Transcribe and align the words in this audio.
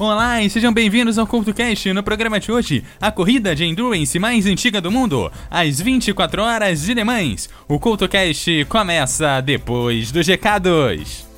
Olá 0.00 0.42
e 0.42 0.48
sejam 0.48 0.72
bem-vindos 0.72 1.18
ao 1.18 1.26
CultoCast. 1.26 1.92
No 1.92 2.02
programa 2.02 2.40
de 2.40 2.50
hoje, 2.50 2.82
a 2.98 3.12
corrida 3.12 3.54
de 3.54 3.66
endurance 3.66 4.18
mais 4.18 4.46
antiga 4.46 4.80
do 4.80 4.90
mundo, 4.90 5.30
às 5.50 5.78
24 5.78 6.40
horas 6.40 6.80
de 6.80 6.94
Le 6.94 7.04
Mans. 7.04 7.50
O 7.68 7.78
CultoCast 7.78 8.64
começa 8.64 9.42
depois 9.42 10.10
dos 10.10 10.26
recados. 10.26 11.29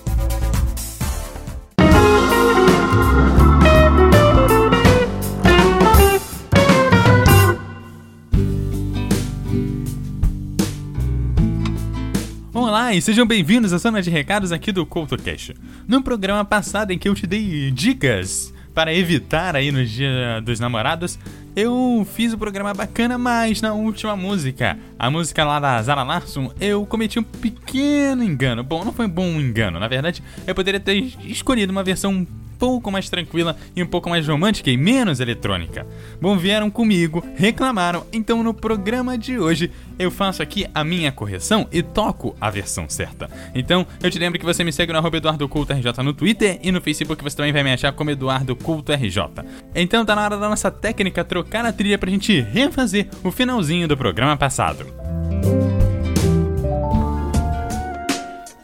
E 12.93 13.01
sejam 13.01 13.27
bem-vindos 13.27 13.73
à 13.73 13.79
zona 13.79 14.03
de 14.03 14.11
recados 14.11 14.53
aqui 14.53 14.71
do 14.71 14.85
CoutoCast. 14.85 15.55
No 15.89 16.03
programa 16.03 16.45
passado 16.45 16.91
em 16.91 16.99
que 16.99 17.09
eu 17.09 17.15
te 17.15 17.27
dei 17.27 17.71
dicas 17.71 18.53
para 18.75 18.93
evitar 18.93 19.57
aí 19.57 19.73
no 19.73 19.83
dia 19.83 20.43
dos 20.45 20.61
namorados, 20.61 21.19
eu 21.57 22.07
fiz 22.15 22.35
o 22.35 22.37
um 22.37 22.39
programa 22.39 22.75
bacana, 22.75 23.17
mas 23.17 23.63
na 23.63 23.73
última 23.73 24.15
música, 24.15 24.79
a 24.99 25.11
música 25.11 25.43
lá 25.43 25.59
da 25.59 25.83
Zara 25.83 26.03
Larson, 26.03 26.53
eu 26.61 26.85
cometi 26.85 27.19
um 27.19 27.23
pequeno 27.23 28.23
engano. 28.23 28.63
Bom, 28.63 28.85
não 28.85 28.93
foi 28.93 29.07
um 29.07 29.11
bom 29.11 29.41
engano, 29.41 29.81
na 29.81 29.89
verdade, 29.89 30.23
eu 30.47 30.55
poderia 30.55 30.79
ter 30.79 31.15
escolhido 31.25 31.73
uma 31.73 31.83
versão 31.83 32.27
pouco 32.63 32.93
mais 32.93 33.11
tranquila 33.11 33.57
e 33.75 33.83
um 33.83 33.87
pouco 33.87 34.09
mais 34.09 34.29
romântica 34.29 34.71
e 34.71 34.77
menos 34.77 35.19
eletrônica. 35.19 35.85
Bom, 36.21 36.39
vieram 36.39 36.71
comigo, 36.71 37.21
reclamaram, 37.35 38.07
então 38.13 38.41
no 38.41 38.55
programa 38.55 39.19
de 39.19 39.37
hoje 39.37 39.69
eu 39.99 40.13
faço 40.13 40.45
aqui 40.45 40.65
a 40.73 40.85
minha 40.85 41.11
correção 41.11 41.67
e 41.73 41.83
toco 41.83 42.37
a 42.41 42.49
versão 42.51 42.89
certa. 42.89 43.29
Então, 43.53 43.85
eu 44.01 44.09
te 44.13 44.19
lembro 44.21 44.39
que 44.39 44.45
você 44.45 44.63
me 44.63 44.73
segue 44.73 44.93
no 44.93 44.99
arroba 45.01 45.19
RJ 45.19 46.05
no 46.05 46.15
Twitter 46.15 46.61
e 46.63 46.71
no 46.71 46.81
Facebook 46.81 47.21
você 47.25 47.37
também 47.37 47.53
vai 47.53 47.65
me 47.65 47.73
achar 47.73 47.91
como 47.91 48.11
Eduardo 48.11 48.55
Culto 48.55 48.93
RJ. 48.93 49.45
Então 49.75 50.05
tá 50.05 50.15
na 50.15 50.23
hora 50.23 50.37
da 50.37 50.49
nossa 50.49 50.71
técnica 50.71 51.25
trocar 51.25 51.67
a 51.67 51.73
trilha 51.73 51.99
pra 51.99 52.11
gente 52.11 52.43
refazer 52.43 53.09
o 53.25 53.33
finalzinho 53.33 53.89
do 53.89 53.97
programa 53.97 54.37
passado. 54.37 54.87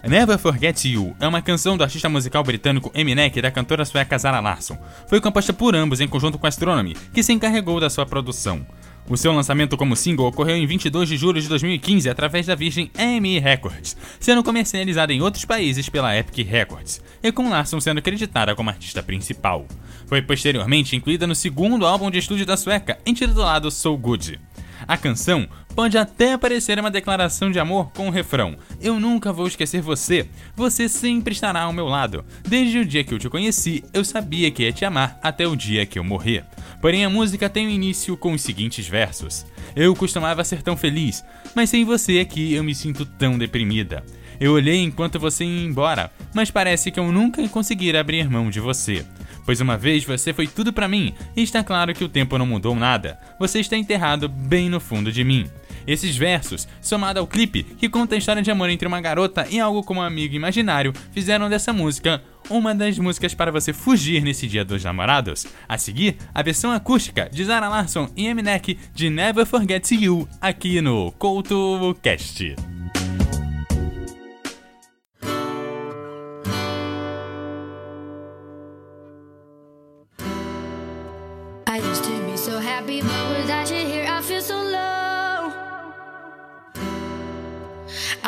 Never 0.08 0.38
Forget 0.38 0.88
You 0.88 1.14
é 1.20 1.28
uma 1.28 1.42
canção 1.42 1.76
do 1.76 1.84
artista 1.84 2.08
musical 2.08 2.42
britânico 2.42 2.90
Eminem 2.94 3.30
e 3.36 3.42
da 3.42 3.50
cantora 3.50 3.84
sueca 3.84 4.16
Zara 4.16 4.40
Larsson. 4.40 4.78
Foi 5.06 5.20
composta 5.20 5.52
por 5.52 5.76
ambos 5.76 6.00
em 6.00 6.08
conjunto 6.08 6.38
com 6.38 6.46
Astronomy, 6.46 6.96
que 7.12 7.22
se 7.22 7.30
encarregou 7.30 7.78
da 7.78 7.90
sua 7.90 8.06
produção. 8.06 8.66
O 9.06 9.18
seu 9.18 9.32
lançamento 9.32 9.76
como 9.76 9.94
single 9.94 10.26
ocorreu 10.26 10.56
em 10.56 10.66
22 10.66 11.10
de 11.10 11.18
julho 11.18 11.42
de 11.42 11.48
2015 11.48 12.08
através 12.08 12.46
da 12.46 12.54
Virgin 12.54 12.90
AMI 12.96 13.38
Records, 13.38 13.98
sendo 14.18 14.42
comercializada 14.42 15.12
em 15.12 15.20
outros 15.20 15.44
países 15.44 15.90
pela 15.90 16.16
Epic 16.16 16.48
Records, 16.48 17.02
e 17.22 17.30
com 17.30 17.50
Larsson 17.50 17.78
sendo 17.78 17.98
acreditada 17.98 18.54
como 18.54 18.70
artista 18.70 19.02
principal. 19.02 19.66
Foi 20.06 20.22
posteriormente 20.22 20.96
incluída 20.96 21.26
no 21.26 21.34
segundo 21.34 21.86
álbum 21.86 22.10
de 22.10 22.18
estúdio 22.18 22.46
da 22.46 22.56
sueca, 22.56 22.98
intitulado 23.04 23.70
So 23.70 23.94
Good. 23.94 24.40
A 24.86 24.96
canção 24.96 25.46
pode 25.78 25.96
até 25.96 26.36
parecer 26.36 26.76
uma 26.80 26.90
declaração 26.90 27.52
de 27.52 27.60
amor 27.60 27.92
com 27.92 28.08
o 28.08 28.10
refrão: 28.10 28.56
Eu 28.80 28.98
nunca 28.98 29.32
vou 29.32 29.46
esquecer 29.46 29.80
você, 29.80 30.28
você 30.56 30.88
sempre 30.88 31.32
estará 31.32 31.60
ao 31.60 31.72
meu 31.72 31.86
lado. 31.86 32.24
Desde 32.42 32.80
o 32.80 32.84
dia 32.84 33.04
que 33.04 33.14
eu 33.14 33.18
te 33.18 33.28
conheci, 33.28 33.84
eu 33.92 34.04
sabia 34.04 34.50
que 34.50 34.64
ia 34.64 34.72
te 34.72 34.84
amar 34.84 35.20
até 35.22 35.46
o 35.46 35.54
dia 35.54 35.86
que 35.86 35.96
eu 35.96 36.02
morrer. 36.02 36.44
Porém, 36.80 37.04
a 37.04 37.08
música 37.08 37.48
tem 37.48 37.64
o 37.64 37.68
um 37.68 37.72
início 37.72 38.16
com 38.16 38.32
os 38.32 38.42
seguintes 38.42 38.88
versos: 38.88 39.46
Eu 39.76 39.94
costumava 39.94 40.42
ser 40.42 40.62
tão 40.62 40.76
feliz, 40.76 41.24
mas 41.54 41.70
sem 41.70 41.84
você 41.84 42.18
aqui 42.18 42.54
eu 42.54 42.64
me 42.64 42.74
sinto 42.74 43.06
tão 43.06 43.38
deprimida. 43.38 44.04
Eu 44.40 44.54
olhei 44.54 44.82
enquanto 44.82 45.20
você 45.20 45.44
ia 45.44 45.64
embora, 45.64 46.10
mas 46.34 46.50
parece 46.50 46.90
que 46.90 46.98
eu 46.98 47.12
nunca 47.12 47.48
conseguira 47.48 48.00
abrir 48.00 48.28
mão 48.28 48.50
de 48.50 48.58
você. 48.58 49.04
Pois 49.44 49.60
uma 49.60 49.76
vez 49.76 50.04
você 50.04 50.32
foi 50.32 50.48
tudo 50.48 50.72
para 50.72 50.88
mim, 50.88 51.14
e 51.36 51.42
está 51.42 51.62
claro 51.62 51.94
que 51.94 52.04
o 52.04 52.08
tempo 52.08 52.36
não 52.36 52.46
mudou 52.46 52.74
nada. 52.74 53.18
Você 53.38 53.60
está 53.60 53.76
enterrado 53.76 54.28
bem 54.28 54.68
no 54.68 54.80
fundo 54.80 55.10
de 55.10 55.22
mim. 55.22 55.48
Esses 55.88 56.18
versos, 56.18 56.68
somado 56.82 57.18
ao 57.18 57.26
clipe, 57.26 57.62
que 57.64 57.88
conta 57.88 58.14
a 58.14 58.18
história 58.18 58.42
de 58.42 58.50
amor 58.50 58.68
entre 58.68 58.86
uma 58.86 59.00
garota 59.00 59.46
e 59.48 59.58
algo 59.58 59.82
como 59.82 60.00
um 60.00 60.04
amigo 60.04 60.34
imaginário, 60.34 60.92
fizeram 61.12 61.48
dessa 61.48 61.72
música 61.72 62.22
uma 62.50 62.74
das 62.74 62.98
músicas 62.98 63.32
para 63.32 63.50
você 63.50 63.72
fugir 63.72 64.22
nesse 64.22 64.46
dia 64.46 64.66
dos 64.66 64.84
namorados. 64.84 65.46
A 65.66 65.78
seguir, 65.78 66.18
a 66.34 66.42
versão 66.42 66.72
acústica 66.72 67.30
de 67.32 67.42
Zara 67.42 67.70
Larson 67.70 68.10
e 68.14 68.26
Eminek 68.26 68.78
de 68.94 69.08
Never 69.08 69.46
Forget 69.46 69.90
You, 69.92 70.28
aqui 70.42 70.82
no 70.82 71.10
CoutoCast. 71.12 72.54
happy, 72.54 72.77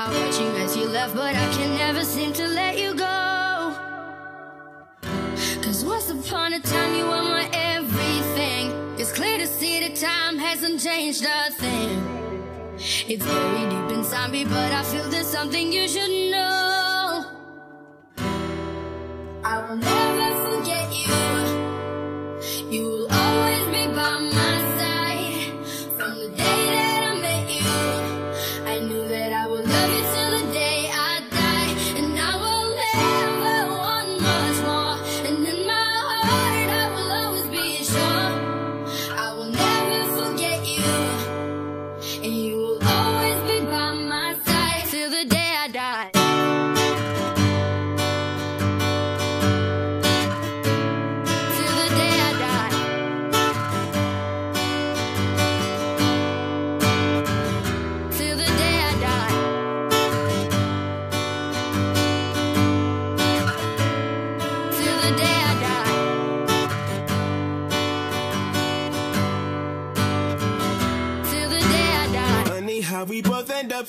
I 0.02 0.08
watch 0.08 0.40
you 0.40 0.46
as 0.64 0.74
you 0.78 0.88
left, 0.88 1.14
but 1.14 1.36
I 1.36 1.46
can 1.52 1.76
never 1.76 2.02
seem 2.04 2.32
to 2.32 2.48
let 2.48 2.78
you 2.78 2.94
go. 2.94 3.76
Cause 5.60 5.84
once 5.84 6.08
upon 6.08 6.54
a 6.54 6.60
time, 6.60 6.94
you 6.94 7.04
were 7.04 7.22
my 7.22 7.50
everything. 7.52 8.72
It's 8.98 9.12
clear 9.12 9.36
to 9.36 9.46
see 9.46 9.78
that 9.80 9.96
time 9.96 10.38
hasn't 10.38 10.80
changed 10.80 11.26
a 11.26 11.50
thing. 11.50 12.00
It's 13.10 13.26
very 13.26 13.68
deep 13.68 13.98
inside 13.98 14.30
me, 14.30 14.46
but 14.46 14.72
I 14.72 14.82
feel 14.84 15.06
there's 15.10 15.26
something 15.26 15.70
you 15.70 15.86
should 15.86 16.30
know. 16.30 17.26
I 19.44 19.68
will 19.68 19.76
never 19.76 20.30
forget. 20.46 20.90
You 20.96 21.59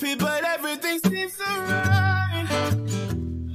end 0.00 0.20
but 0.20 0.44
everything 0.44 0.98
seems 1.00 1.34
so 1.34 1.44
right. 1.44 2.46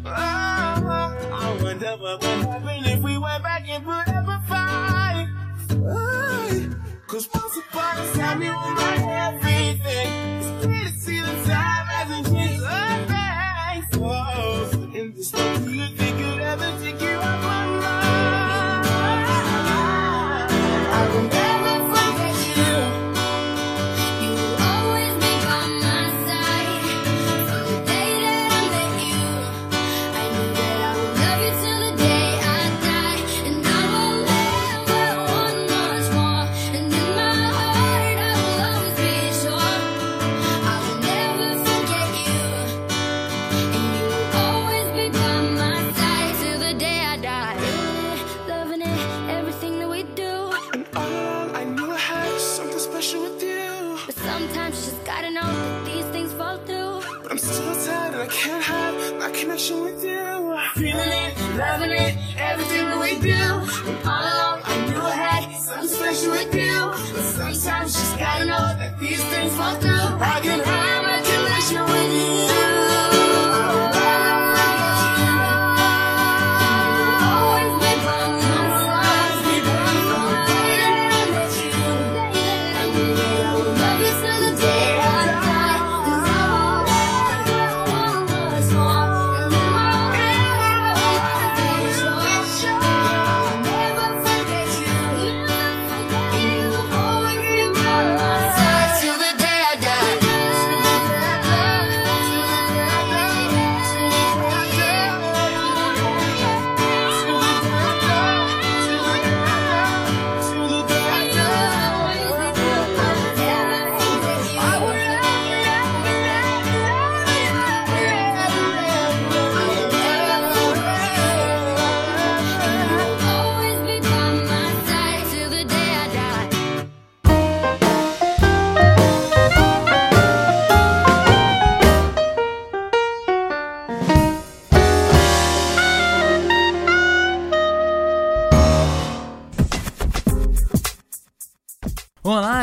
Oh, 0.05 0.09
I 0.09 1.59
wonder 1.63 1.97
what 1.97 2.21
would 2.21 2.45
happen 2.45 2.85
if 2.85 3.01
we 3.01 3.17
went 3.17 3.43
back 3.43 3.67
and 3.67 3.83
put 3.83 4.07
up 4.07 4.27
a 4.27 4.39
fight. 4.47 5.27
Cause 7.07 7.27
once 7.33 7.57
upon 7.57 7.97
a 7.97 8.13
time 8.13 8.41
you 8.41 8.49
were 8.49 8.53
my 8.53 8.95
everything. 9.33 10.09
It's 10.37 10.63
clear 10.63 10.83
to 10.83 10.91
see 10.91 11.21
the 11.21 11.33
time 11.45 11.87
hasn't 11.87 12.27
changed. 12.35 12.63
Oh, 13.99 14.91
in 14.93 15.13
this 15.15 15.31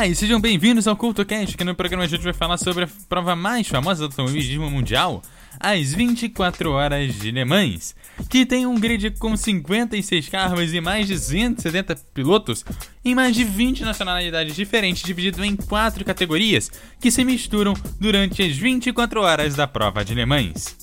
E 0.07 0.13
sejam 0.13 0.39
bem-vindos 0.39 0.87
ao 0.87 0.95
CultoCast, 0.95 1.57
que 1.57 1.63
no 1.63 1.73
programa 1.73 2.07
de 2.07 2.13
hoje 2.13 2.23
vai 2.23 2.33
falar 2.33 2.59
sobre 2.59 2.83
a 2.83 2.89
prova 3.09 3.35
mais 3.35 3.67
famosa 3.67 4.01
do 4.01 4.05
automobilismo 4.11 4.69
mundial, 4.69 5.23
as 5.59 5.95
24 5.95 6.69
Horas 6.69 7.15
de 7.15 7.31
Le 7.31 7.43
Mans, 7.43 7.95
que 8.29 8.45
tem 8.45 8.67
um 8.67 8.79
grid 8.79 9.09
com 9.17 9.35
56 9.35 10.29
carros 10.29 10.71
e 10.75 10.79
mais 10.79 11.07
de 11.07 11.17
170 11.17 11.95
pilotos 12.13 12.63
em 13.03 13.15
mais 13.15 13.35
de 13.35 13.43
20 13.43 13.83
nacionalidades 13.83 14.55
diferentes, 14.55 15.01
dividido 15.01 15.43
em 15.43 15.55
quatro 15.55 16.05
categorias 16.05 16.69
que 17.01 17.09
se 17.09 17.25
misturam 17.25 17.73
durante 17.99 18.43
as 18.43 18.55
24 18.55 19.21
horas 19.21 19.55
da 19.55 19.65
prova 19.65 20.05
de 20.05 20.13
Le 20.13 20.25
Mans. 20.27 20.77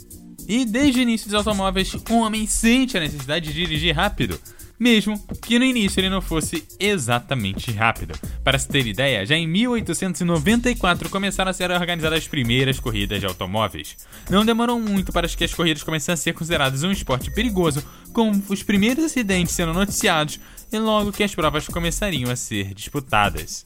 E 0.49 0.65
desde 0.65 0.99
o 0.99 1.03
início 1.03 1.29
dos 1.29 1.37
automóveis, 1.37 1.95
o 1.95 2.15
homem 2.17 2.45
sente 2.49 2.97
a 2.97 3.01
necessidade 3.01 3.47
de 3.47 3.55
dirigir 3.55 3.95
rápido, 3.95 4.37
mesmo 4.83 5.17
que 5.41 5.61
no 5.61 5.65
início 5.65 6.01
ele 6.01 6.11
não 6.11 6.21
fosse 6.21 6.65
exatamente 6.81 7.71
rápido. 7.71 8.19
Para 8.43 8.59
se 8.59 8.67
ter 8.67 8.85
ideia, 8.85 9.25
já 9.25 9.37
em 9.37 9.47
1894 9.47 11.09
começaram 11.09 11.53
a 11.53 11.55
ser 11.55 11.71
organizadas 11.71 12.19
as 12.19 12.27
primeiras 12.27 12.81
corridas 12.81 13.21
de 13.21 13.27
automóveis. 13.27 13.97
Não 14.29 14.45
demorou 14.45 14.81
muito 14.81 15.13
para 15.13 15.29
que 15.29 15.45
as 15.45 15.55
corridas 15.55 15.85
começassem 15.85 16.15
a 16.15 16.17
ser 16.17 16.33
consideradas 16.33 16.83
um 16.83 16.91
esporte 16.91 17.31
perigoso, 17.31 17.81
com 18.13 18.33
os 18.49 18.65
primeiros 18.65 19.05
acidentes 19.05 19.55
sendo 19.55 19.73
noticiados 19.73 20.41
e 20.73 20.79
logo 20.81 21.13
que 21.13 21.23
as 21.23 21.33
provas 21.33 21.69
começariam 21.69 22.29
a 22.29 22.35
ser 22.35 22.75
disputadas. 22.75 23.65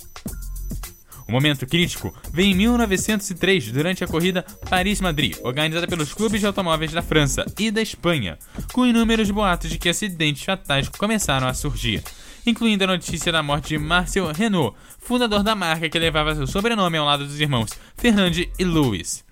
O 1.29 1.33
momento 1.33 1.67
crítico 1.67 2.15
vem 2.33 2.53
em 2.53 2.55
1903, 2.55 3.73
durante 3.73 4.05
a 4.05 4.07
corrida 4.07 4.45
Paris-Madrid, 4.71 5.37
organizada 5.43 5.87
pelos 5.87 6.15
clubes 6.15 6.41
de 6.41 6.47
automóveis 6.47 6.93
da 6.93 7.03
França 7.03 7.45
e 7.59 7.71
da 7.71 7.83
Espanha, 7.83 8.39
com 8.73 8.87
inúmeros 8.87 9.31
boatos 9.31 9.71
de 9.71 9.79
que 9.79 9.89
acidentes 9.89 10.45
fatais 10.45 10.89
começaram 10.89 11.49
a 11.49 11.55
surgir, 11.55 12.03
incluindo 12.47 12.85
a 12.85 12.89
notícia 12.89 13.33
da 13.33 13.43
morte 13.43 13.71
de 13.71 13.79
Marcel 13.79 14.31
Renault, 14.33 14.77
fundador 15.01 15.43
da 15.43 15.57
marca 15.57 15.89
que 15.89 15.99
levava 15.99 16.35
seu 16.35 16.47
sobrenome 16.47 16.97
ao 16.97 17.05
lado 17.05 17.27
dos 17.27 17.41
irmãos 17.41 17.71
Fernand 17.97 18.47
e 18.57 18.65
Louis. 18.65 19.25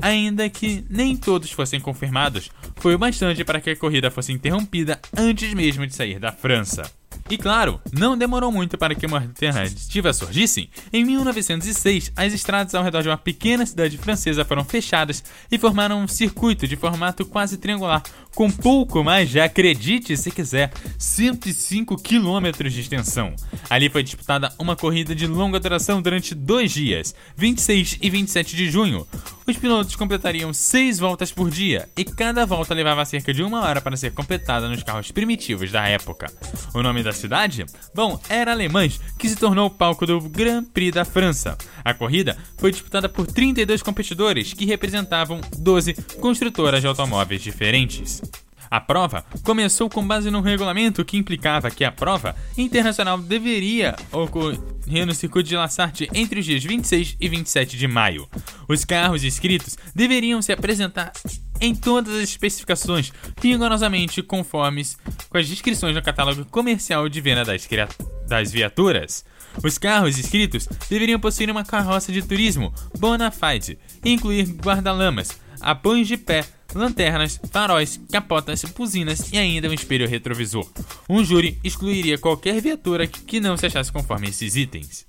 Ainda 0.00 0.48
que 0.48 0.84
nem 0.88 1.16
todos 1.16 1.50
fossem 1.50 1.80
confirmados, 1.80 2.50
foi 2.76 2.94
o 2.94 2.98
bastante 2.98 3.44
para 3.44 3.60
que 3.60 3.70
a 3.70 3.76
corrida 3.76 4.10
fosse 4.10 4.32
interrompida 4.32 5.00
antes 5.14 5.52
mesmo 5.54 5.86
de 5.86 5.94
sair 5.94 6.18
da 6.18 6.32
França. 6.32 7.01
E 7.30 7.38
claro, 7.38 7.80
não 7.92 8.16
demorou 8.16 8.52
muito 8.52 8.76
para 8.76 8.94
que 8.94 9.06
uma 9.06 9.18
alternativa 9.18 10.12
surgisse. 10.12 10.68
Em 10.92 11.04
1906, 11.04 12.12
as 12.16 12.32
estradas 12.32 12.74
ao 12.74 12.84
redor 12.84 13.02
de 13.02 13.08
uma 13.08 13.16
pequena 13.16 13.64
cidade 13.64 13.96
francesa 13.96 14.44
foram 14.44 14.64
fechadas 14.64 15.24
e 15.50 15.58
formaram 15.58 16.02
um 16.02 16.08
circuito 16.08 16.66
de 16.66 16.76
formato 16.76 17.24
quase 17.24 17.56
triangular, 17.56 18.02
com 18.34 18.50
pouco 18.50 19.04
mais 19.04 19.28
de, 19.30 19.40
acredite 19.40 20.16
se 20.16 20.30
quiser, 20.30 20.72
105 20.98 21.96
quilômetros 21.96 22.72
de 22.72 22.80
extensão. 22.80 23.34
Ali 23.68 23.88
foi 23.88 24.02
disputada 24.02 24.52
uma 24.58 24.76
corrida 24.76 25.14
de 25.14 25.26
longa 25.26 25.60
duração 25.60 26.00
durante 26.00 26.34
dois 26.34 26.72
dias, 26.72 27.14
26 27.36 27.98
e 28.00 28.10
27 28.10 28.56
de 28.56 28.70
junho. 28.70 29.06
Os 29.46 29.56
pilotos 29.56 29.96
completariam 29.96 30.52
seis 30.52 30.98
voltas 30.98 31.32
por 31.32 31.50
dia 31.50 31.88
e 31.96 32.04
cada 32.04 32.46
volta 32.46 32.74
levava 32.74 33.04
cerca 33.04 33.34
de 33.34 33.42
uma 33.42 33.62
hora 33.62 33.80
para 33.80 33.96
ser 33.96 34.12
completada 34.12 34.68
nos 34.68 34.82
carros 34.82 35.10
primitivos 35.10 35.70
da 35.70 35.86
época. 35.86 36.32
O 36.72 36.82
nome 36.82 37.02
da 37.02 37.12
cidade? 37.12 37.66
Bom, 37.94 38.20
era 38.28 38.52
Alemães, 38.52 39.00
que 39.18 39.28
se 39.28 39.36
tornou 39.36 39.66
o 39.66 39.70
palco 39.70 40.06
do 40.06 40.20
Grand 40.20 40.64
Prix 40.64 40.94
da 40.94 41.04
França. 41.04 41.58
A 41.84 41.92
corrida 41.92 42.36
foi 42.56 42.70
disputada 42.70 43.08
por 43.08 43.26
32 43.26 43.82
competidores 43.82 44.52
que 44.52 44.64
representavam 44.64 45.40
12 45.58 45.94
construtoras 46.20 46.80
de 46.80 46.86
automóveis 46.86 47.42
diferentes. 47.42 48.21
A 48.72 48.80
prova 48.80 49.22
começou 49.42 49.90
com 49.90 50.02
base 50.02 50.30
num 50.30 50.40
regulamento 50.40 51.04
que 51.04 51.18
implicava 51.18 51.70
que 51.70 51.84
a 51.84 51.92
prova 51.92 52.34
internacional 52.56 53.18
deveria 53.18 53.94
ocorrer 54.10 55.04
no 55.06 55.14
circuito 55.14 55.50
de 55.50 55.56
La 55.56 55.68
Sarthe 55.68 56.08
entre 56.14 56.40
os 56.40 56.46
dias 56.46 56.64
26 56.64 57.18
e 57.20 57.28
27 57.28 57.76
de 57.76 57.86
maio. 57.86 58.26
Os 58.66 58.82
carros 58.82 59.24
inscritos 59.24 59.76
deveriam 59.94 60.40
se 60.40 60.52
apresentar 60.52 61.12
em 61.60 61.74
todas 61.74 62.14
as 62.14 62.22
especificações, 62.22 63.12
rigorosamente 63.42 64.22
conformes 64.22 64.96
com 65.28 65.36
as 65.36 65.46
descrições 65.46 65.94
no 65.94 66.00
catálogo 66.00 66.46
comercial 66.46 67.10
de 67.10 67.20
venda 67.20 67.44
das, 67.44 67.68
das 68.26 68.50
viaturas. 68.50 69.22
Os 69.62 69.76
carros 69.76 70.18
inscritos 70.18 70.66
deveriam 70.88 71.20
possuir 71.20 71.50
uma 71.50 71.62
carroça 71.62 72.10
de 72.10 72.22
turismo 72.22 72.72
bona 72.98 73.30
fide 73.30 73.78
e 74.02 74.14
incluir 74.14 74.44
guarda-lamas, 74.44 75.38
apoios 75.60 76.08
de 76.08 76.16
pé, 76.16 76.46
lanternas, 76.74 77.40
faróis, 77.50 78.00
capotas, 78.10 78.62
buzinas 78.64 79.32
e 79.32 79.38
ainda 79.38 79.68
um 79.68 79.72
espelho 79.72 80.08
retrovisor. 80.08 80.68
Um 81.08 81.24
júri 81.24 81.58
excluiria 81.62 82.18
qualquer 82.18 82.60
viatura 82.60 83.06
que 83.06 83.40
não 83.40 83.56
se 83.56 83.66
achasse 83.66 83.92
conforme 83.92 84.28
esses 84.28 84.56
itens. 84.56 85.06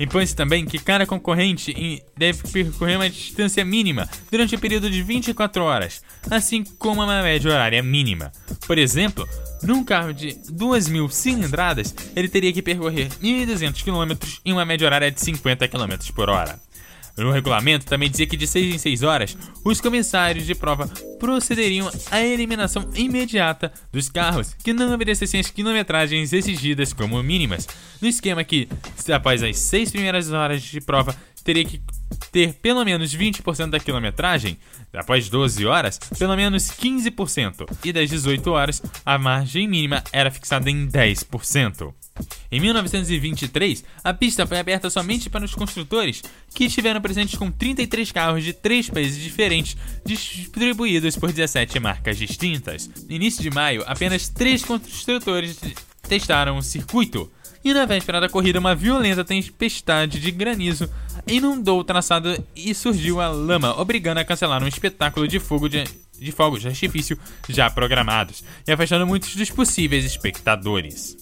Impõe-se 0.00 0.34
também 0.34 0.64
que 0.64 0.78
cada 0.78 1.04
concorrente 1.04 1.74
deve 2.16 2.46
percorrer 2.48 2.96
uma 2.96 3.10
distância 3.10 3.64
mínima 3.64 4.08
durante 4.30 4.54
o 4.54 4.58
período 4.58 4.88
de 4.88 5.02
24 5.02 5.64
horas, 5.64 6.02
assim 6.30 6.62
como 6.78 7.02
uma 7.02 7.20
média 7.20 7.50
horária 7.50 7.82
mínima. 7.82 8.30
Por 8.64 8.78
exemplo, 8.78 9.28
num 9.60 9.82
carro 9.82 10.14
de 10.14 10.28
2.000 10.52 11.10
cilindradas, 11.10 11.92
ele 12.14 12.28
teria 12.28 12.52
que 12.52 12.62
percorrer 12.62 13.08
1.200 13.20 13.82
km 13.82 14.16
em 14.44 14.52
uma 14.52 14.64
média 14.64 14.86
horária 14.86 15.10
de 15.10 15.20
50 15.20 15.66
km 15.66 16.12
por 16.14 16.30
hora. 16.30 16.60
No 17.18 17.32
regulamento 17.32 17.84
também 17.84 18.08
dizia 18.08 18.26
que 18.26 18.36
de 18.36 18.46
6 18.46 18.74
em 18.74 18.78
6 18.78 19.02
horas, 19.02 19.36
os 19.64 19.80
comissários 19.80 20.46
de 20.46 20.54
prova 20.54 20.88
procederiam 21.18 21.90
à 22.10 22.22
eliminação 22.22 22.88
imediata 22.94 23.72
dos 23.92 24.08
carros 24.08 24.54
que 24.54 24.72
não 24.72 24.94
obedecessem 24.94 25.40
as 25.40 25.50
quilometragens 25.50 26.32
exigidas 26.32 26.92
como 26.92 27.20
mínimas, 27.22 27.66
no 28.00 28.08
esquema 28.08 28.44
que, 28.44 28.68
após 29.12 29.42
as 29.42 29.58
6 29.58 29.90
primeiras 29.90 30.30
horas 30.30 30.62
de 30.62 30.80
prova, 30.80 31.14
teria 31.42 31.64
que 31.64 31.80
ter 32.30 32.54
pelo 32.54 32.84
menos 32.84 33.14
20% 33.16 33.70
da 33.70 33.80
quilometragem, 33.80 34.56
após 34.94 35.28
12 35.28 35.66
horas, 35.66 35.98
pelo 36.18 36.36
menos 36.36 36.70
15%, 36.70 37.66
e 37.84 37.92
das 37.92 38.10
18 38.10 38.50
horas, 38.50 38.82
a 39.04 39.18
margem 39.18 39.66
mínima 39.66 40.04
era 40.12 40.30
fixada 40.30 40.70
em 40.70 40.86
10%. 40.86 41.94
Em 42.50 42.60
1923, 42.60 43.84
a 44.02 44.14
pista 44.14 44.46
foi 44.46 44.58
aberta 44.58 44.88
somente 44.88 45.28
para 45.28 45.44
os 45.44 45.54
construtores, 45.54 46.22
que 46.54 46.64
estiveram 46.64 47.00
presentes 47.00 47.38
com 47.38 47.50
33 47.50 48.10
carros 48.12 48.44
de 48.44 48.52
três 48.52 48.88
países 48.88 49.22
diferentes, 49.22 49.76
distribuídos 50.04 51.16
por 51.16 51.30
17 51.30 51.78
marcas 51.78 52.16
distintas. 52.16 52.88
No 53.08 53.14
início 53.14 53.42
de 53.42 53.50
maio, 53.50 53.84
apenas 53.86 54.28
três 54.28 54.64
construtores 54.64 55.58
testaram 56.08 56.56
o 56.56 56.62
circuito. 56.62 57.30
E 57.64 57.74
na 57.74 57.84
véspera 57.84 58.20
da 58.20 58.28
corrida, 58.28 58.58
uma 58.58 58.74
violenta 58.74 59.24
tempestade 59.24 60.20
de 60.20 60.30
granizo 60.30 60.88
inundou 61.26 61.80
o 61.80 61.84
traçado 61.84 62.42
e 62.54 62.74
surgiu 62.74 63.20
a 63.20 63.28
lama, 63.28 63.78
obrigando 63.78 64.20
a 64.20 64.24
cancelar 64.24 64.62
um 64.62 64.68
espetáculo 64.68 65.28
de 65.28 65.38
fogo 65.38 65.68
de 65.68 65.84
de 66.18 66.32
fogos 66.32 66.60
de 66.60 66.68
artifício 66.68 67.18
já 67.48 67.70
programados 67.70 68.42
e 68.66 68.72
afastando 68.72 69.06
muitos 69.06 69.34
dos 69.36 69.50
possíveis 69.50 70.04
espectadores. 70.04 71.16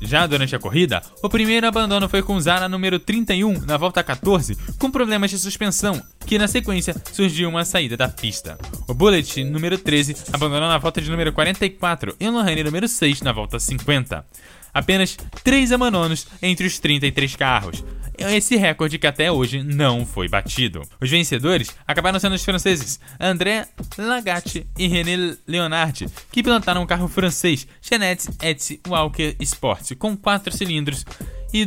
Já 0.00 0.26
durante 0.26 0.54
a 0.54 0.58
corrida, 0.58 1.02
o 1.22 1.28
primeiro 1.28 1.66
abandono 1.66 2.08
foi 2.08 2.22
com 2.22 2.40
Zara 2.40 2.68
número 2.68 2.98
31 2.98 3.60
na 3.66 3.76
volta 3.76 4.02
14, 4.02 4.56
com 4.78 4.90
problemas 4.90 5.30
de 5.30 5.38
suspensão, 5.38 6.02
que 6.26 6.38
na 6.38 6.48
sequência 6.48 6.94
surgiu 7.12 7.48
uma 7.48 7.64
saída 7.64 7.96
da 7.96 8.08
pista. 8.08 8.58
O 8.88 8.94
Bullet 8.94 9.44
número 9.44 9.78
13 9.78 10.16
abandonou 10.32 10.68
na 10.68 10.78
volta 10.78 11.00
de 11.00 11.10
número 11.10 11.32
44 11.32 12.16
e 12.18 12.28
o 12.28 12.32
Lohane 12.32 12.64
número 12.64 12.88
6 12.88 13.22
na 13.22 13.32
volta 13.32 13.58
50. 13.58 14.24
Apenas 14.72 15.16
3 15.44 15.72
abandonos 15.72 16.26
entre 16.40 16.66
os 16.66 16.78
33 16.78 17.36
carros. 17.36 17.84
Esse 18.18 18.56
recorde 18.56 18.98
que 18.98 19.06
até 19.06 19.32
hoje 19.32 19.62
não 19.62 20.04
foi 20.06 20.28
batido. 20.28 20.82
Os 21.00 21.10
vencedores 21.10 21.74
acabaram 21.86 22.20
sendo 22.20 22.34
os 22.34 22.44
franceses 22.44 23.00
André 23.18 23.66
Lagatti 23.96 24.66
e 24.78 24.86
René 24.86 25.36
Leonard, 25.46 26.06
que 26.30 26.42
pilotaram 26.42 26.82
um 26.82 26.86
carro 26.86 27.08
francês 27.08 27.66
Jeanette 27.80 28.28
Etsy 28.42 28.80
Walker 28.86 29.34
Sport 29.40 29.94
com 29.96 30.16
4 30.16 30.56
cilindros 30.56 31.04
e 31.52 31.66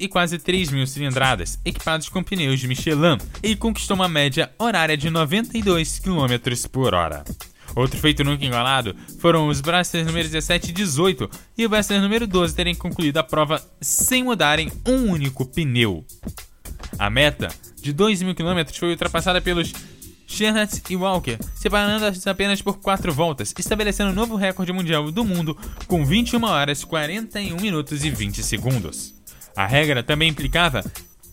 e 0.00 0.08
quase 0.08 0.38
3 0.38 0.70
mil 0.70 0.86
cilindradas, 0.86 1.58
equipados 1.64 2.08
com 2.08 2.22
pneus 2.22 2.58
de 2.58 2.66
Michelin, 2.66 3.16
e 3.42 3.54
conquistou 3.54 3.94
uma 3.94 4.08
média 4.08 4.50
horária 4.58 4.96
de 4.96 5.08
92 5.08 6.00
km 6.00 6.68
por 6.72 6.94
hora. 6.94 7.22
Outro 7.74 7.98
feito 7.98 8.24
nunca 8.24 8.44
igualado 8.44 8.94
foram 9.18 9.48
os 9.48 9.60
Brasters 9.60 10.06
número 10.06 10.28
17 10.28 10.70
e 10.70 10.72
18 10.72 11.30
e 11.56 11.66
o 11.66 11.68
Brasters 11.68 12.02
número 12.02 12.26
12 12.26 12.54
terem 12.54 12.74
concluído 12.74 13.18
a 13.18 13.22
prova 13.22 13.62
sem 13.80 14.24
mudarem 14.24 14.70
um 14.86 15.10
único 15.10 15.46
pneu. 15.46 16.04
A 16.98 17.08
meta 17.08 17.48
de 17.80 17.92
2 17.92 18.22
mil 18.22 18.34
km 18.34 18.62
foi 18.72 18.90
ultrapassada 18.90 19.40
pelos 19.40 19.72
Sherratt 20.26 20.82
e 20.88 20.96
Walker, 20.96 21.36
separando-as 21.56 22.26
apenas 22.26 22.62
por 22.62 22.78
4 22.78 23.12
voltas, 23.12 23.52
estabelecendo 23.58 24.10
um 24.10 24.14
novo 24.14 24.36
recorde 24.36 24.72
mundial 24.72 25.10
do 25.10 25.24
mundo 25.24 25.56
com 25.88 26.04
21 26.04 26.44
horas, 26.44 26.84
41 26.84 27.56
minutos 27.60 28.04
e 28.04 28.10
20 28.10 28.42
segundos. 28.42 29.14
A 29.56 29.66
regra 29.66 30.02
também 30.02 30.28
implicava 30.28 30.84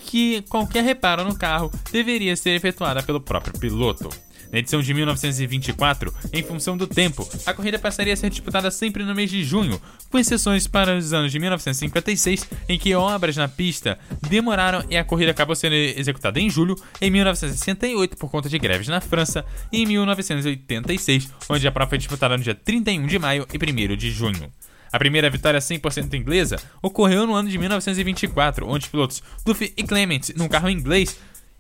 que 0.08 0.42
qualquer 0.44 0.84
reparo 0.84 1.24
no 1.26 1.38
carro 1.38 1.70
deveria 1.92 2.36
ser 2.36 2.52
efetuada 2.52 3.04
pelo 3.04 3.20
próprio 3.20 3.54
piloto. 3.60 4.10
Na 4.50 4.60
edição 4.60 4.82
de 4.82 4.94
1924, 4.94 6.14
em 6.32 6.42
função 6.42 6.78
do 6.78 6.88
tempo, 6.88 7.28
a 7.46 7.54
corrida 7.54 7.78
passaria 7.78 8.14
a 8.14 8.16
ser 8.16 8.30
disputada 8.30 8.72
sempre 8.72 9.04
no 9.04 9.14
mês 9.14 9.30
de 9.30 9.44
junho, 9.44 9.82
com 10.10 10.18
exceções 10.18 10.66
para 10.66 10.98
os 10.98 11.12
anos 11.12 11.34
de 11.34 11.40
1956, 11.40 12.48
em 12.70 12.80
que 12.80 12.96
obras 12.96 13.36
na 13.36 13.50
pista 13.50 14.00
demoraram 14.30 14.86
e 14.90 14.96
a 14.96 15.04
corrida 15.04 15.32
acabou 15.32 15.54
sendo 15.54 15.76
executada 15.76 16.40
em 16.40 16.50
julho, 16.50 16.78
em 17.02 17.12
1968 17.12 18.16
por 18.16 18.32
conta 18.32 18.48
de 18.48 18.58
greves 18.58 18.88
na 18.88 19.02
França, 19.02 19.44
e 19.70 19.82
em 19.82 19.86
1986, 19.86 21.30
onde 21.50 21.68
a 21.68 21.72
prova 21.72 21.90
foi 21.90 21.98
disputada 21.98 22.38
no 22.38 22.44
dia 22.44 22.56
31 22.56 23.06
de 23.06 23.20
maio 23.20 23.46
e 23.54 23.58
1 23.58 23.98
de 23.98 24.12
junho. 24.12 24.50
A 24.92 25.00
primeira 25.00 25.30
vitória 25.30 25.60
100% 25.60 26.14
inglesa 26.14 26.58
ocorreu 26.82 27.26
no 27.26 27.36
ano 27.36 27.50
de 27.50 27.58
1924, 27.58 28.68
onde 28.68 28.86
os 28.86 28.92
pilotos 28.92 29.24
Duffy 29.46 29.74
e 29.76 29.84
Clement, 29.84 30.34
num 30.36 30.48
carro 30.48 30.70
inglês, 30.70 31.20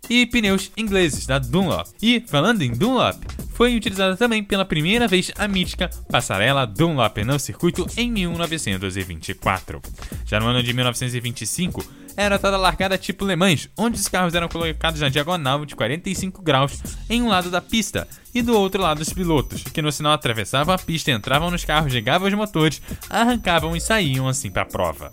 e 0.09 0.25
pneus 0.25 0.71
ingleses 0.77 1.25
da 1.25 1.39
Dunlop. 1.39 1.87
E, 2.01 2.23
falando 2.27 2.61
em 2.61 2.71
Dunlop, 2.71 3.21
foi 3.53 3.75
utilizada 3.75 4.15
também 4.15 4.43
pela 4.43 4.65
primeira 4.65 5.07
vez 5.07 5.31
a 5.37 5.47
mítica 5.47 5.89
passarela 6.09 6.65
Dunlop 6.65 7.17
no 7.23 7.39
circuito 7.39 7.87
em 7.97 8.11
1924. 8.11 9.81
Já 10.25 10.39
no 10.39 10.47
ano 10.47 10.61
de 10.61 10.73
1925, 10.73 11.83
era 12.17 12.39
toda 12.39 12.57
largada 12.57 12.97
tipo 12.97 13.23
Le 13.23 13.35
Mans, 13.35 13.69
onde 13.77 13.99
os 13.99 14.07
carros 14.07 14.33
eram 14.33 14.47
colocados 14.47 14.99
na 14.99 15.07
diagonal 15.07 15.63
de 15.65 15.75
45 15.75 16.41
graus 16.41 16.81
em 17.07 17.21
um 17.21 17.27
lado 17.27 17.51
da 17.51 17.61
pista 17.61 18.07
e 18.33 18.41
do 18.41 18.57
outro 18.57 18.81
lado 18.81 19.01
os 19.01 19.13
pilotos, 19.13 19.63
que 19.63 19.83
no 19.83 19.91
sinal 19.91 20.13
atravessavam 20.13 20.73
a 20.73 20.79
pista, 20.79 21.11
entravam 21.11 21.51
nos 21.51 21.63
carros, 21.63 21.93
ligavam 21.93 22.27
os 22.27 22.33
motores, 22.33 22.81
arrancavam 23.07 23.75
e 23.75 23.81
saíam 23.81 24.27
assim 24.27 24.49
para 24.49 24.63
a 24.63 24.65
prova. 24.65 25.11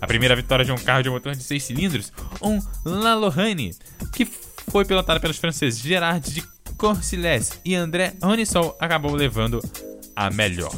A 0.00 0.06
primeira 0.06 0.36
vitória 0.36 0.64
de 0.64 0.72
um 0.72 0.76
carro 0.76 1.02
de 1.02 1.10
motor 1.10 1.34
de 1.34 1.42
6 1.42 1.62
cilindros, 1.62 2.12
um 2.42 2.60
Lalorane, 2.84 3.74
que 4.12 4.26
foi 4.70 4.84
pilotado 4.84 5.20
pelos 5.20 5.38
franceses 5.38 5.80
Gerard 5.80 6.32
de 6.32 6.42
Corsiles 6.76 7.58
e 7.64 7.74
André 7.74 8.14
Ronisol, 8.22 8.76
acabou 8.78 9.14
levando 9.14 9.62
a 10.14 10.30
melhor. 10.30 10.74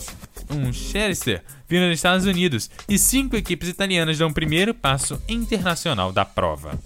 Um 0.51 0.73
Chester 0.73 1.43
vindo 1.69 1.87
dos 1.87 1.99
Estados 1.99 2.25
Unidos 2.25 2.71
e 2.89 2.99
cinco 2.99 3.37
equipes 3.37 3.69
italianas 3.69 4.17
dão 4.17 4.29
o 4.29 4.35
primeiro 4.35 4.73
passo 4.73 5.21
internacional 5.29 6.13
da 6.13 6.25
prova. 6.25 6.79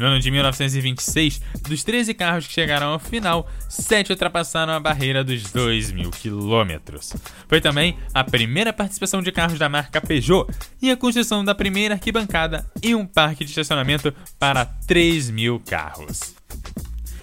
No 0.00 0.06
ano 0.06 0.18
de 0.18 0.30
1926, 0.30 1.42
dos 1.68 1.84
13 1.84 2.14
carros 2.14 2.46
que 2.46 2.54
chegaram 2.54 2.86
ao 2.86 2.98
final, 2.98 3.46
7 3.68 4.10
ultrapassaram 4.10 4.72
a 4.72 4.80
barreira 4.80 5.22
dos 5.22 5.42
2 5.52 5.92
mil 5.92 6.10
quilômetros. 6.10 7.12
Foi 7.46 7.60
também 7.60 7.98
a 8.14 8.24
primeira 8.24 8.72
participação 8.72 9.20
de 9.20 9.30
carros 9.30 9.58
da 9.58 9.68
marca 9.68 10.00
Peugeot 10.00 10.50
e 10.80 10.90
a 10.90 10.96
construção 10.96 11.44
da 11.44 11.54
primeira 11.54 11.96
arquibancada 11.96 12.66
e 12.82 12.94
um 12.94 13.04
parque 13.04 13.44
de 13.44 13.50
estacionamento 13.50 14.10
para 14.38 14.64
3 14.64 15.28
mil 15.28 15.60
carros. 15.60 16.34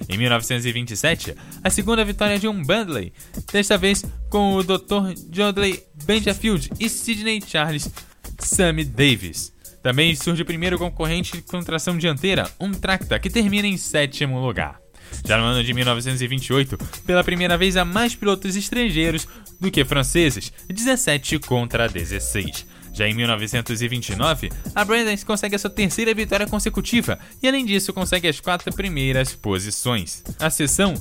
Em 0.07 0.15
1927, 0.15 1.35
a 1.63 1.71
segunda 1.71 2.05
vitória 2.05 2.37
de 2.37 2.47
um 2.47 2.63
Bentley, 2.63 3.11
desta 3.51 3.75
vez 3.75 4.05
com 4.29 4.53
o 4.53 4.61
Dr. 4.61 5.15
Jodley 5.31 5.83
Benjafield 6.05 6.69
e 6.79 6.87
Sidney 6.87 7.41
Charles 7.43 7.89
Sammy 8.37 8.85
Davis. 8.85 9.56
Também 9.87 10.13
surge 10.17 10.41
o 10.41 10.45
primeiro 10.45 10.77
concorrente 10.77 11.41
com 11.43 11.63
tração 11.63 11.97
dianteira, 11.97 12.51
um 12.59 12.71
Tracta, 12.71 13.17
que 13.17 13.29
termina 13.29 13.69
em 13.69 13.77
sétimo 13.77 14.37
lugar. 14.37 14.81
Já 15.25 15.37
no 15.37 15.45
ano 15.45 15.63
de 15.63 15.73
1928, 15.73 16.77
pela 17.05 17.23
primeira 17.23 17.57
vez 17.57 17.77
há 17.77 17.85
mais 17.85 18.13
pilotos 18.13 18.57
estrangeiros 18.57 19.25
do 19.61 19.71
que 19.71 19.85
franceses, 19.85 20.51
17 20.67 21.39
contra 21.39 21.87
16. 21.87 22.65
Já 22.97 23.07
em 23.07 23.13
1929, 23.13 24.51
a 24.73 24.83
Brandes 24.83 25.23
consegue 25.23 25.55
a 25.55 25.59
sua 25.59 25.69
terceira 25.69 26.11
vitória 26.15 26.47
consecutiva 26.47 27.19
e, 27.43 27.47
além 27.47 27.63
disso, 27.63 27.93
consegue 27.93 28.27
as 28.27 28.39
quatro 28.39 28.73
primeiras 28.73 29.35
posições. 29.35 30.23
A 30.39 30.49
seção 30.49 30.95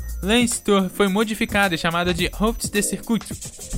Tour 0.63 0.91
foi 0.91 1.09
modificada 1.09 1.75
e 1.75 1.79
chamada 1.79 2.13
de 2.13 2.31
Hopes 2.39 2.69
de 2.69 2.83
Circuit 2.83 3.25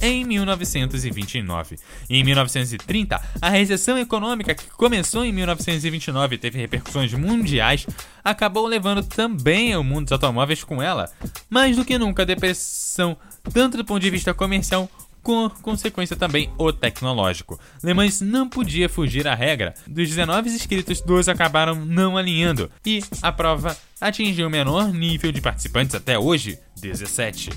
em 0.02 0.24
1929. 0.24 1.76
E 2.10 2.18
em 2.18 2.24
1930, 2.24 3.22
a 3.40 3.48
recessão 3.50 3.96
econômica 3.96 4.52
que 4.52 4.68
começou 4.70 5.24
em 5.24 5.30
1929 5.30 6.34
e 6.34 6.38
teve 6.38 6.58
repercussões 6.58 7.14
mundiais 7.14 7.86
acabou 8.24 8.66
levando 8.66 9.04
também 9.04 9.76
o 9.76 9.84
mundo 9.84 10.06
dos 10.06 10.12
automóveis 10.12 10.64
com 10.64 10.82
ela. 10.82 11.08
Mais 11.48 11.76
do 11.76 11.84
que 11.84 11.96
nunca, 11.96 12.22
a 12.22 12.26
depressão, 12.26 13.16
tanto 13.52 13.76
do 13.76 13.84
ponto 13.84 14.00
de 14.00 14.10
vista 14.10 14.34
comercial 14.34 14.90
com 15.28 15.50
consequência 15.60 16.16
também 16.16 16.50
o 16.56 16.72
tecnológico. 16.72 17.60
Le 17.84 17.92
Mans 17.92 18.22
não 18.22 18.48
podia 18.48 18.88
fugir 18.88 19.28
à 19.28 19.34
regra. 19.34 19.74
Dos 19.86 20.08
19 20.08 20.48
inscritos, 20.48 21.02
12 21.02 21.30
acabaram 21.30 21.74
não 21.74 22.16
alinhando 22.16 22.70
e 22.86 23.04
a 23.20 23.30
prova 23.30 23.76
atingiu 24.00 24.46
o 24.46 24.50
menor 24.50 24.90
nível 24.90 25.30
de 25.30 25.42
participantes 25.42 25.94
até 25.94 26.18
hoje, 26.18 26.58
17. 26.80 27.50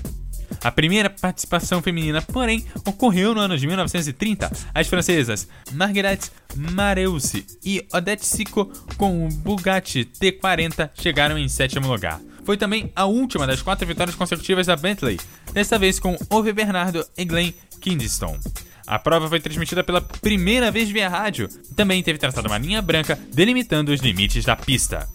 A 0.62 0.70
primeira 0.70 1.08
participação 1.08 1.80
feminina, 1.80 2.20
porém, 2.20 2.62
ocorreu 2.86 3.34
no 3.34 3.40
ano 3.40 3.56
de 3.56 3.66
1930. 3.66 4.52
As 4.74 4.86
francesas 4.86 5.48
Marguerite 5.72 6.30
Mareusse 6.54 7.46
e 7.64 7.86
Odette 7.90 8.26
Sico 8.26 8.70
com 8.98 9.26
o 9.26 9.30
Bugatti 9.30 10.04
T40 10.04 10.90
chegaram 10.92 11.38
em 11.38 11.48
sétimo 11.48 11.88
lugar. 11.88 12.20
Foi 12.44 12.56
também 12.56 12.90
a 12.94 13.04
última 13.04 13.46
das 13.46 13.62
quatro 13.62 13.86
vitórias 13.86 14.16
consecutivas 14.16 14.66
da 14.66 14.76
Bentley, 14.76 15.18
desta 15.52 15.78
vez 15.78 15.98
com 15.98 16.16
Ove 16.30 16.52
Bernardo 16.52 17.04
e 17.16 17.24
Glenn 17.24 17.52
Kingston. 17.80 18.38
A 18.86 18.98
prova 18.98 19.28
foi 19.28 19.40
transmitida 19.40 19.84
pela 19.84 20.00
primeira 20.00 20.70
vez 20.70 20.90
via 20.90 21.08
rádio. 21.08 21.48
Também 21.76 22.02
teve 22.02 22.18
traçado 22.18 22.48
uma 22.48 22.58
linha 22.58 22.82
branca 22.82 23.18
delimitando 23.32 23.92
os 23.92 24.00
limites 24.00 24.44
da 24.44 24.56
pista. 24.56 25.08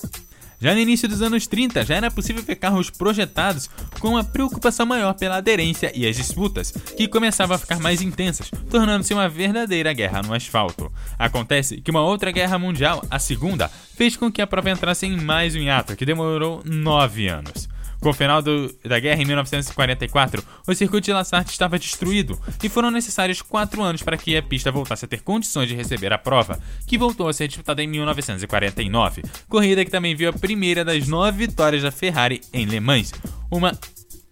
Já 0.59 0.73
no 0.73 0.79
início 0.79 1.07
dos 1.07 1.21
anos 1.21 1.45
30, 1.45 1.85
já 1.85 1.95
era 1.95 2.09
possível 2.09 2.41
ver 2.41 2.55
carros 2.55 2.89
projetados 2.89 3.69
com 3.99 4.09
uma 4.09 4.23
preocupação 4.23 4.87
maior 4.87 5.13
pela 5.13 5.37
aderência 5.37 5.91
e 5.93 6.07
as 6.07 6.15
disputas, 6.15 6.71
que 6.71 7.07
começavam 7.07 7.55
a 7.55 7.59
ficar 7.59 7.79
mais 7.79 8.01
intensas, 8.01 8.49
tornando-se 8.69 9.13
uma 9.13 9.29
verdadeira 9.29 9.93
guerra 9.93 10.23
no 10.23 10.33
asfalto. 10.33 10.91
Acontece 11.19 11.79
que 11.79 11.91
uma 11.91 12.01
outra 12.01 12.31
guerra 12.31 12.57
mundial, 12.57 13.05
a 13.09 13.19
segunda, 13.19 13.69
fez 13.95 14.17
com 14.17 14.31
que 14.31 14.41
a 14.41 14.47
prova 14.47 14.71
entrasse 14.71 15.05
em 15.05 15.15
mais 15.15 15.55
um 15.55 15.59
hiato, 15.59 15.95
que 15.95 16.05
demorou 16.05 16.63
nove 16.65 17.27
anos. 17.27 17.69
Com 17.99 18.09
o 18.09 18.13
final 18.13 18.41
do, 18.41 18.73
da 18.83 18.99
guerra 18.99 19.21
em 19.21 19.25
1944, 19.25 20.43
o 20.67 20.73
circuito 20.73 21.05
de 21.05 21.13
La 21.13 21.23
Sarthe 21.23 21.51
estava 21.51 21.79
destruído 21.79 22.39
e 22.63 22.69
foram 22.69 22.91
necessários 22.91 23.41
quatro 23.41 23.81
anos 23.81 24.03
para 24.03 24.17
que 24.17 24.37
a 24.37 24.43
pista 24.43 24.71
voltasse 24.71 25.05
a 25.05 25.07
ter 25.07 25.21
condições 25.21 25.67
de 25.67 25.75
receber 25.75 26.13
a 26.13 26.17
prova, 26.17 26.59
que 26.85 26.97
voltou 26.97 27.27
a 27.27 27.33
ser 27.33 27.47
disputada 27.47 27.81
em 27.81 27.87
1949, 27.87 29.23
corrida 29.47 29.83
que 29.83 29.91
também 29.91 30.15
viu 30.15 30.29
a 30.29 30.33
primeira 30.33 30.85
das 30.85 31.07
nove 31.07 31.47
vitórias 31.47 31.83
da 31.83 31.91
Ferrari 31.91 32.41
em 32.53 32.65
Le 32.65 32.79
Mans, 32.79 33.11
uma 33.51 33.77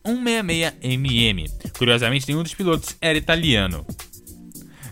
166mm. 0.06 1.78
Curiosamente, 1.78 2.28
nenhum 2.28 2.44
dos 2.44 2.54
pilotos 2.54 2.96
era 3.02 3.18
italiano. 3.18 3.86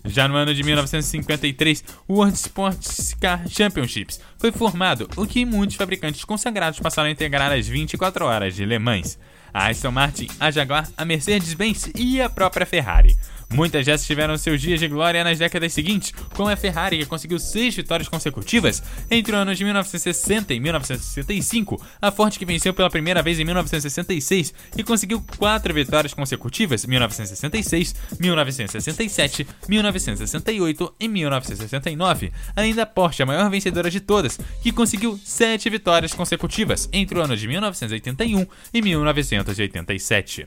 Já 0.05 0.27
no 0.27 0.36
ano 0.36 0.53
de 0.53 0.63
1953, 0.63 1.83
o 2.07 2.15
World 2.15 2.36
Sports 2.36 3.15
Car 3.19 3.48
Championships 3.48 4.19
foi 4.38 4.51
formado, 4.51 5.10
o 5.15 5.25
que 5.25 5.45
muitos 5.45 5.77
fabricantes 5.77 6.25
consagrados 6.25 6.79
passaram 6.79 7.07
a 7.07 7.12
integrar 7.12 7.51
as 7.51 7.67
24 7.67 8.25
horas 8.25 8.55
de 8.55 8.65
Le 8.65 8.79
Mans. 8.79 9.17
a 9.53 9.69
Aston 9.69 9.91
Martin, 9.91 10.27
a 10.39 10.50
Jaguar, 10.50 10.89
a 10.98 11.05
Mercedes-Benz 11.05 11.91
e 11.95 12.19
a 12.19 12.27
própria 12.29 12.65
Ferrari. 12.65 13.15
Muitas 13.53 13.86
dessas 13.86 14.07
tiveram 14.07 14.36
seus 14.36 14.60
dias 14.60 14.79
de 14.79 14.88
glória 14.88 15.24
nas 15.24 15.38
décadas 15.38 15.72
seguintes, 15.74 16.12
como 16.33 16.50
a 16.50 16.55
Ferrari, 16.55 16.98
que 16.98 17.05
conseguiu 17.05 17.38
seis 17.38 17.75
vitórias 17.75 18.10
consecutivas 18.10 18.81
entre 19.12 19.31
os 19.31 19.38
anos 19.39 19.57
de 19.60 19.63
1960 19.63 20.55
e 20.55 20.60
1965, 20.60 21.79
a 22.01 22.12
Ford, 22.12 22.36
que 22.36 22.45
venceu 22.45 22.74
pela 22.74 22.89
primeira 22.89 23.22
vez 23.22 23.39
em 23.39 23.45
1966 23.45 24.53
e 24.75 24.83
conseguiu 24.83 25.24
quatro 25.38 25.72
vitórias 25.72 26.15
consecutivas 26.15 26.83
1966, 26.83 27.95
1967, 28.19 29.48
1968 29.69 30.95
e 31.00 31.07
1969, 31.07 32.33
além 32.55 32.74
da 32.74 32.88
Porsche, 32.88 33.22
a 33.22 33.25
maior 33.27 33.51
vencedora 33.51 33.91
de 33.91 34.00
todas, 34.00 34.39
que 34.63 34.72
conseguiu 34.72 35.19
sete 35.24 35.69
vitórias 35.69 36.13
consecutivas 36.13 36.89
entre 36.91 37.19
os 37.19 37.24
anos 37.24 37.39
de 37.39 37.48
1981 37.48 38.48
e 38.74 38.81
1987. 38.81 40.45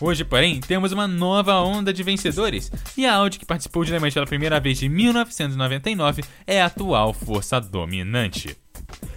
Hoje, 0.00 0.24
porém, 0.24 0.60
temos 0.60 0.92
uma 0.92 1.06
nova 1.06 1.60
onda 1.60 1.92
de 1.92 2.02
vencedores, 2.02 2.70
e 2.96 3.06
a 3.06 3.14
Audi, 3.14 3.38
que 3.38 3.46
participou 3.46 3.84
de 3.84 3.98
Mans 3.98 4.14
pela 4.14 4.26
primeira 4.26 4.58
vez 4.58 4.82
em 4.82 4.88
1999, 4.88 6.22
é 6.46 6.60
a 6.60 6.66
atual 6.66 7.12
força 7.12 7.60
dominante. 7.60 8.56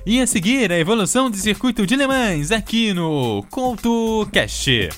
E 0.05 0.21
a 0.21 0.27
seguir, 0.27 0.71
a 0.71 0.77
evolução 0.77 1.31
do 1.31 1.37
circuito 1.37 1.85
de 1.85 1.95
Le 1.95 2.05
Mans 2.05 2.51
aqui 2.51 2.93
no 2.93 3.43
CoutoCast. 3.49 4.89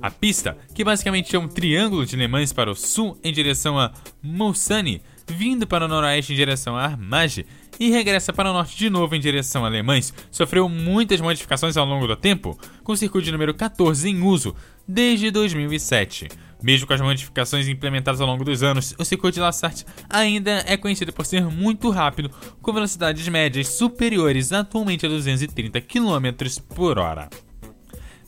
A 0.00 0.10
pista, 0.10 0.58
que 0.74 0.82
basicamente 0.82 1.36
é 1.36 1.38
um 1.38 1.46
triângulo 1.46 2.04
de 2.04 2.16
Le 2.16 2.26
Mans 2.26 2.52
para 2.52 2.68
o 2.68 2.74
sul 2.74 3.16
em 3.22 3.32
direção 3.32 3.78
a 3.78 3.92
Mulsanne, 4.20 5.00
vindo 5.28 5.64
para 5.64 5.84
o 5.84 5.88
noroeste 5.88 6.32
em 6.32 6.36
direção 6.36 6.76
a 6.76 6.82
Armagh 6.82 7.44
e 7.78 7.90
regressa 7.90 8.32
para 8.32 8.50
o 8.50 8.52
norte 8.52 8.76
de 8.76 8.90
novo 8.90 9.14
em 9.14 9.20
direção 9.20 9.64
a 9.64 9.68
Le 9.68 9.80
Mans, 9.80 10.12
sofreu 10.28 10.68
muitas 10.68 11.20
modificações 11.20 11.76
ao 11.76 11.86
longo 11.86 12.08
do 12.08 12.16
tempo, 12.16 12.58
com 12.82 12.92
o 12.92 12.96
circuito 12.96 13.30
número 13.30 13.54
14 13.54 14.08
em 14.08 14.22
uso 14.22 14.56
desde 14.86 15.30
2007. 15.30 16.28
Mesmo 16.62 16.86
com 16.86 16.92
as 16.94 17.00
modificações 17.00 17.66
implementadas 17.66 18.20
ao 18.20 18.26
longo 18.26 18.44
dos 18.44 18.62
anos, 18.62 18.94
o 18.96 19.04
circuito 19.04 19.34
de 19.34 19.40
La 19.40 19.50
Sarthe 19.50 19.84
ainda 20.08 20.62
é 20.66 20.76
conhecido 20.76 21.12
por 21.12 21.26
ser 21.26 21.42
muito 21.44 21.90
rápido, 21.90 22.30
com 22.60 22.72
velocidades 22.72 23.26
médias 23.28 23.68
superiores 23.68 24.52
atualmente 24.52 25.04
a 25.04 25.08
230 25.08 25.80
km 25.80 26.28
por 26.74 26.98
hora. 26.98 27.28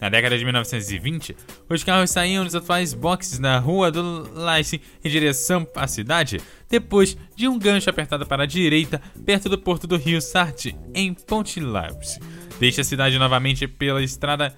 Na 0.00 0.08
década 0.08 0.36
de 0.36 0.44
1920, 0.44 1.36
os 1.70 1.84
carros 1.84 2.10
saíam 2.10 2.44
dos 2.44 2.54
atuais 2.54 2.92
boxes 2.92 3.38
na 3.38 3.58
Rua 3.58 3.90
do 3.90 4.28
Laice 4.34 4.80
em 5.02 5.08
direção 5.08 5.66
à 5.76 5.86
cidade, 5.86 6.40
depois 6.68 7.16
de 7.36 7.48
um 7.48 7.58
gancho 7.58 7.88
apertado 7.88 8.26
para 8.26 8.42
a 8.42 8.46
direita, 8.46 9.00
perto 9.24 9.48
do 9.48 9.56
porto 9.56 9.86
do 9.86 9.96
rio 9.96 10.20
Sarthe, 10.20 10.76
em 10.92 11.14
Pontilhaups. 11.14 12.18
Deixa 12.58 12.82
a 12.82 12.84
cidade 12.84 13.18
novamente 13.18 13.66
pela 13.66 14.02
estrada 14.02 14.54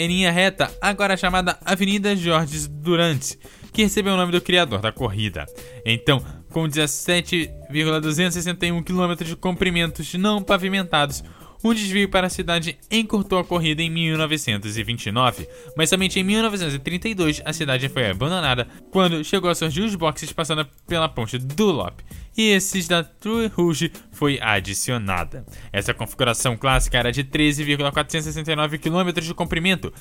em 0.00 0.08
linha 0.08 0.32
reta, 0.32 0.74
agora 0.80 1.14
chamada 1.14 1.58
Avenida 1.62 2.16
Jorges 2.16 2.66
Durant, 2.66 3.34
que 3.70 3.82
recebeu 3.82 4.14
o 4.14 4.16
nome 4.16 4.32
do 4.32 4.40
criador 4.40 4.80
da 4.80 4.90
corrida. 4.90 5.44
Então, 5.84 6.24
com 6.48 6.66
17,261 6.66 8.82
km 8.82 9.14
de 9.22 9.36
comprimentos 9.36 10.14
não 10.14 10.42
pavimentados, 10.42 11.22
um 11.62 11.74
desvio 11.74 12.08
para 12.08 12.26
a 12.26 12.30
cidade 12.30 12.78
encurtou 12.90 13.38
a 13.38 13.44
corrida 13.44 13.82
em 13.82 13.90
1929, 13.90 15.48
mas 15.76 15.88
somente 15.88 16.18
em 16.18 16.24
1932 16.24 17.42
a 17.44 17.52
cidade 17.52 17.88
foi 17.88 18.10
abandonada 18.10 18.66
quando 18.90 19.24
chegou 19.24 19.50
a 19.50 19.54
surgir 19.54 19.82
os 19.82 19.94
boxes 19.94 20.32
passando 20.32 20.66
pela 20.86 21.08
ponte 21.08 21.38
Dunlop 21.38 22.00
e 22.36 22.50
esses 22.50 22.88
da 22.88 23.02
True 23.04 23.48
Rouge 23.48 23.92
foi 24.12 24.38
adicionada. 24.40 25.44
Essa 25.72 25.92
configuração 25.92 26.56
clássica 26.56 26.98
era 26.98 27.12
de 27.12 27.24
13,469 27.24 28.78
km 28.78 29.12
de 29.20 29.34
comprimento 29.34 29.92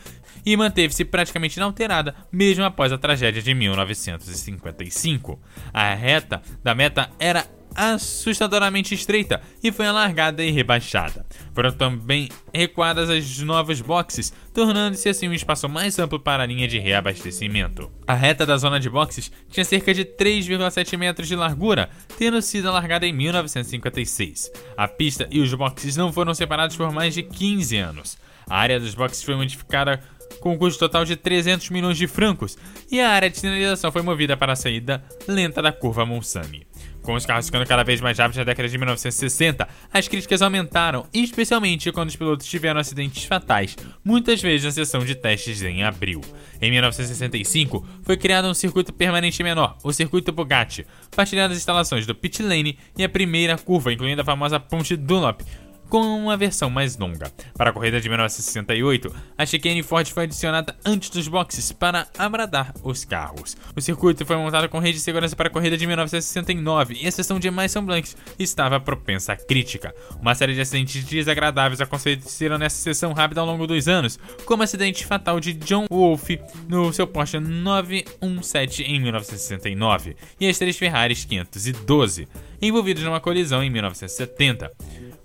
e 0.46 0.56
manteve-se 0.56 1.04
praticamente 1.04 1.58
inalterada 1.58 2.16
mesmo 2.32 2.64
após 2.64 2.92
a 2.92 2.98
tragédia 2.98 3.42
de 3.42 3.54
1955. 3.54 5.40
A 5.74 5.94
reta 5.94 6.42
da 6.64 6.74
meta 6.74 7.10
era 7.20 7.46
assustadoramente 7.80 8.94
estreita 8.94 9.42
e 9.64 9.72
foi 9.72 9.88
alargada 9.88 10.44
e 10.44 10.52
rebaixada. 10.52 11.26
Foram 11.54 11.72
também 11.72 12.28
recuadas 12.54 13.10
as 13.10 13.40
novas 13.40 13.80
boxes, 13.80 14.34
tornando-se 14.54 15.08
assim 15.08 15.30
um 15.30 15.34
espaço 15.34 15.70
mais 15.70 15.98
amplo 15.98 16.20
para 16.20 16.44
a 16.44 16.46
linha 16.46 16.68
de 16.68 16.78
reabastecimento. 16.78 17.90
A 18.06 18.14
reta 18.14 18.46
da 18.46 18.58
zona 18.58 18.82
de 18.82 18.90
boxes 18.90 19.32
tinha 19.50 19.64
cerca 19.64 19.94
de 19.94 20.04
3,7 20.04 20.98
metros 20.98 21.30
de 21.30 21.38
largura, 21.38 21.90
tendo 22.18 22.42
sido 22.42 22.68
alargada 22.68 23.08
em 23.08 23.14
1956. 23.14 24.52
A 24.76 24.86
pista 24.86 25.26
e 25.32 25.40
os 25.40 25.54
boxes 25.54 25.96
não 25.96 26.12
foram 26.12 26.34
separados 26.34 26.76
por 26.76 26.92
mais 26.92 27.14
de 27.14 27.24
15 27.24 27.78
anos. 27.78 28.18
A 28.50 28.58
área 28.58 28.80
dos 28.80 28.94
boxes 28.94 29.24
foi 29.24 29.36
modificada 29.36 30.04
com 30.42 30.54
um 30.54 30.58
custo 30.58 30.80
total 30.80 31.06
de 31.06 31.16
300 31.16 31.70
milhões 31.70 31.98
de 31.98 32.08
francos, 32.08 32.58
e 32.92 33.00
a 33.00 33.10
área 33.10 33.30
de 33.30 33.38
sinalização 33.38 33.92
foi 33.92 34.02
movida 34.02 34.38
para 34.38 34.54
a 34.54 34.56
saída 34.56 35.04
lenta 35.28 35.62
da 35.62 35.72
curva 35.72 36.06
Mulsanne. 36.06 36.69
Com 37.10 37.16
os 37.16 37.26
carros 37.26 37.48
ficando 37.48 37.66
cada 37.66 37.82
vez 37.82 38.00
mais 38.00 38.20
rápidos 38.20 38.38
na 38.38 38.44
década 38.44 38.70
de 38.70 38.78
1960, 38.78 39.68
as 39.92 40.08
críticas 40.08 40.44
aumentaram, 40.44 41.08
especialmente 41.12 41.92
quando 41.92 42.10
os 42.10 42.16
pilotos 42.16 42.46
tiveram 42.46 42.80
acidentes 42.80 43.24
fatais, 43.24 43.76
muitas 44.06 44.40
vezes 44.40 44.66
na 44.66 44.72
sessão 44.72 45.04
de 45.04 45.16
testes 45.16 45.64
em 45.64 45.84
abril. 45.84 46.22
Em 46.62 46.70
1965, 46.70 47.84
foi 48.04 48.16
criado 48.16 48.48
um 48.48 48.54
circuito 48.54 48.94
permanente 48.94 49.42
menor, 49.42 49.76
o 49.84 49.92
Circuito 49.92 50.32
Bugatti, 50.32 50.86
partilhando 51.16 51.54
as 51.54 51.58
instalações 51.58 52.06
do 52.06 52.14
pit 52.14 52.44
lane 52.44 52.78
e 52.96 53.04
a 53.04 53.10
primeira 53.10 53.58
curva, 53.58 53.92
incluindo 53.92 54.22
a 54.22 54.26
famosa 54.26 54.60
ponte 54.60 54.96
Dunlop, 54.96 55.42
com 55.90 56.02
uma 56.02 56.38
versão 56.38 56.70
mais 56.70 56.98
longa. 56.98 57.32
Para 57.58 57.72
a 57.72 57.74
corrida 57.74 58.00
de 58.00 58.08
1968, 58.08 59.14
a 59.38 59.46
chicane 59.46 59.82
Ford 59.82 60.08
foi 60.08 60.24
adicionada 60.24 60.76
antes 60.86 61.10
dos 61.10 61.28
boxes 61.28 61.72
para 61.72 62.08
abradar 62.18 62.74
os 62.84 63.04
carros. 63.04 63.58
O 63.76 63.82
circuito 63.82 64.26
foi 64.26 64.38
montado 64.38 64.70
com 64.70 64.80
rede 64.80 65.00
de 65.00 65.04
segurança 65.04 65.36
para 65.36 65.48
a 65.48 65.52
corrida 65.52 65.76
de 65.76 65.88
1969 65.88 67.00
e 67.02 67.08
a 67.08 67.12
seção 67.12 67.40
de 67.40 67.50
Mais 67.50 67.74
Blancs 67.74 68.16
estava 68.38 68.80
propensa 68.80 69.34
à 69.34 69.36
crítica. 69.36 69.94
Uma 70.22 70.36
série 70.36 70.54
de 70.54 70.62
acidentes 70.62 71.04
desagradáveis 71.04 71.82
aconteceram 71.82 72.58
nessa 72.58 72.78
sessão 72.78 73.14
rápida 73.14 73.42
ao 73.42 73.48
longo 73.48 73.66
dos 73.66 73.88
anos, 73.88 74.20
como 74.46 74.62
o 74.62 74.64
acidente 74.64 75.06
fatal 75.06 75.40
de 75.40 75.54
John 75.54 75.86
Wolfe 75.90 76.40
no 76.68 76.94
seu 76.94 77.08
Porsche 77.08 77.40
917 77.40 78.84
em 78.84 79.00
1969 79.00 80.16
e 80.40 80.48
as 80.48 80.58
três 80.58 80.78
Ferraris 80.78 81.26
512, 81.26 82.28
envolvidos 82.62 83.04
numa 83.04 83.20
colisão 83.20 83.64
em 83.64 83.70
1970 83.70 84.72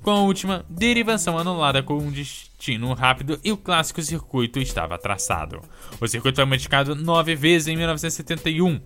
com 0.04 0.10
a 0.10 0.20
última 0.20 0.66
derivação 0.68 1.38
anulada 1.38 1.82
com 1.82 1.96
um 1.96 2.12
destino 2.12 2.92
rápido 2.92 3.40
e 3.42 3.50
o 3.50 3.56
clássico 3.56 4.02
circuito 4.02 4.58
estava 4.58 4.98
traçado. 4.98 5.62
O 5.98 6.06
circuito 6.06 6.36
foi 6.36 6.44
modificado 6.44 6.94
nove 6.94 7.34
vezes 7.34 7.68
em 7.68 7.76
1971, 7.76 8.78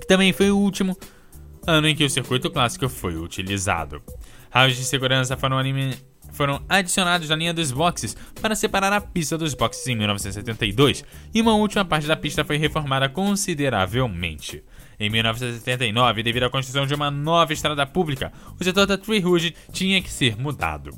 que 0.00 0.06
também 0.08 0.32
foi 0.32 0.50
o 0.50 0.56
último 0.56 0.96
ano 1.66 1.86
em 1.86 1.94
que 1.94 2.04
o 2.04 2.08
circuito 2.08 2.50
clássico 2.50 2.88
foi 2.88 3.16
utilizado. 3.18 4.02
Raios 4.50 4.76
de 4.76 4.84
segurança 4.84 5.36
foram, 5.36 5.58
foram 6.32 6.64
adicionados 6.70 7.28
na 7.28 7.36
linha 7.36 7.52
dos 7.52 7.70
boxes 7.70 8.16
para 8.40 8.54
separar 8.54 8.94
a 8.94 9.02
pista 9.02 9.36
dos 9.36 9.52
boxes 9.52 9.86
em 9.86 9.94
1972, 9.94 11.04
e 11.34 11.42
uma 11.42 11.54
última 11.54 11.84
parte 11.84 12.06
da 12.06 12.16
pista 12.16 12.42
foi 12.46 12.56
reformada 12.56 13.10
consideravelmente. 13.10 14.64
Em 15.04 15.10
1979, 15.10 16.22
devido 16.22 16.44
à 16.44 16.50
construção 16.50 16.86
de 16.86 16.94
uma 16.94 17.10
nova 17.10 17.52
estrada 17.52 17.84
pública, 17.84 18.32
o 18.58 18.64
setor 18.64 18.86
da 18.86 18.96
Tree 18.96 19.20
Rouge 19.20 19.54
tinha 19.70 20.00
que 20.00 20.10
ser 20.10 20.34
mudado. 20.34 20.92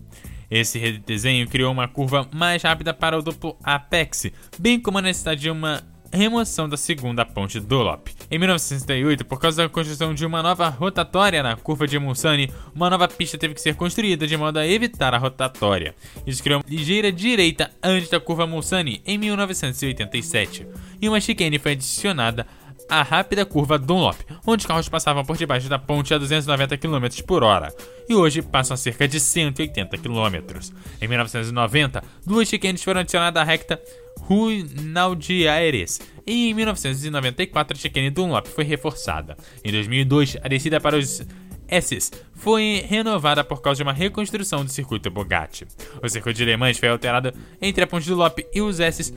Esse 0.48 0.78
redesenho 0.78 1.48
criou 1.48 1.72
uma 1.72 1.88
curva 1.88 2.28
mais 2.32 2.62
rápida 2.62 2.94
para 2.94 3.18
o 3.18 3.22
duplo 3.22 3.56
Apex, 3.64 4.30
bem 4.60 4.78
como 4.78 4.98
a 4.98 5.02
necessidade 5.02 5.40
de 5.40 5.50
uma 5.50 5.82
remoção 6.12 6.68
da 6.68 6.76
segunda 6.76 7.24
ponte 7.24 7.58
Dunlop. 7.58 8.10
Em 8.30 8.38
1968, 8.38 9.24
por 9.24 9.40
causa 9.40 9.64
da 9.64 9.68
construção 9.68 10.14
de 10.14 10.24
uma 10.24 10.40
nova 10.40 10.68
rotatória 10.68 11.42
na 11.42 11.56
curva 11.56 11.88
de 11.88 11.98
Mulsanne, 11.98 12.52
uma 12.72 12.88
nova 12.88 13.08
pista 13.08 13.36
teve 13.36 13.54
que 13.54 13.60
ser 13.60 13.74
construída 13.74 14.24
de 14.24 14.36
modo 14.36 14.60
a 14.60 14.66
evitar 14.66 15.14
a 15.14 15.18
rotatória. 15.18 15.96
Isso 16.24 16.44
criou 16.44 16.60
uma 16.60 16.70
ligeira 16.70 17.10
direita 17.10 17.72
antes 17.82 18.08
da 18.08 18.20
curva 18.20 18.46
Mulsanne 18.46 19.02
em 19.04 19.18
1987, 19.18 20.64
e 21.02 21.08
uma 21.08 21.20
chicane 21.20 21.58
foi 21.58 21.72
adicionada 21.72 22.46
a 22.88 23.02
rápida 23.02 23.44
curva 23.44 23.78
Dunlop, 23.78 24.20
onde 24.46 24.62
os 24.62 24.66
carros 24.66 24.88
passavam 24.88 25.24
por 25.24 25.36
debaixo 25.36 25.68
da 25.68 25.78
ponte 25.78 26.14
a 26.14 26.18
290 26.18 26.76
km 26.76 27.06
por 27.26 27.42
hora, 27.42 27.74
e 28.08 28.14
hoje 28.14 28.42
passam 28.42 28.74
a 28.74 28.78
cerca 28.78 29.08
de 29.08 29.18
180 29.18 29.98
km. 29.98 30.60
Em 31.00 31.08
1990, 31.08 32.02
duas 32.24 32.48
chicanes 32.48 32.82
foram 32.82 33.00
adicionadas 33.00 33.42
à 33.42 33.44
recta 33.44 33.80
Rue 34.20 34.64
Naudiaires, 34.82 36.00
e 36.26 36.50
em 36.50 36.54
1994 36.54 37.76
a 37.76 37.80
chicane 37.80 38.10
Dunlop 38.10 38.46
foi 38.46 38.64
reforçada. 38.64 39.36
Em 39.64 39.70
2002, 39.72 40.36
a 40.42 40.48
descida 40.48 40.80
para 40.80 40.96
os 40.96 41.22
S's 41.68 42.12
foi 42.34 42.84
renovada 42.88 43.42
por 43.42 43.60
causa 43.60 43.78
de 43.78 43.82
uma 43.82 43.92
reconstrução 43.92 44.64
do 44.64 44.70
circuito 44.70 45.10
Bugatti. 45.10 45.66
O 46.02 46.08
circuito 46.08 46.38
de 46.38 46.44
Le 46.44 46.56
Mans 46.56 46.78
foi 46.78 46.88
alterado 46.88 47.32
entre 47.60 47.82
a 47.82 47.86
ponte 47.86 48.08
Dunlop 48.08 48.38
e 48.54 48.60
os 48.60 48.78
S's 48.78 49.12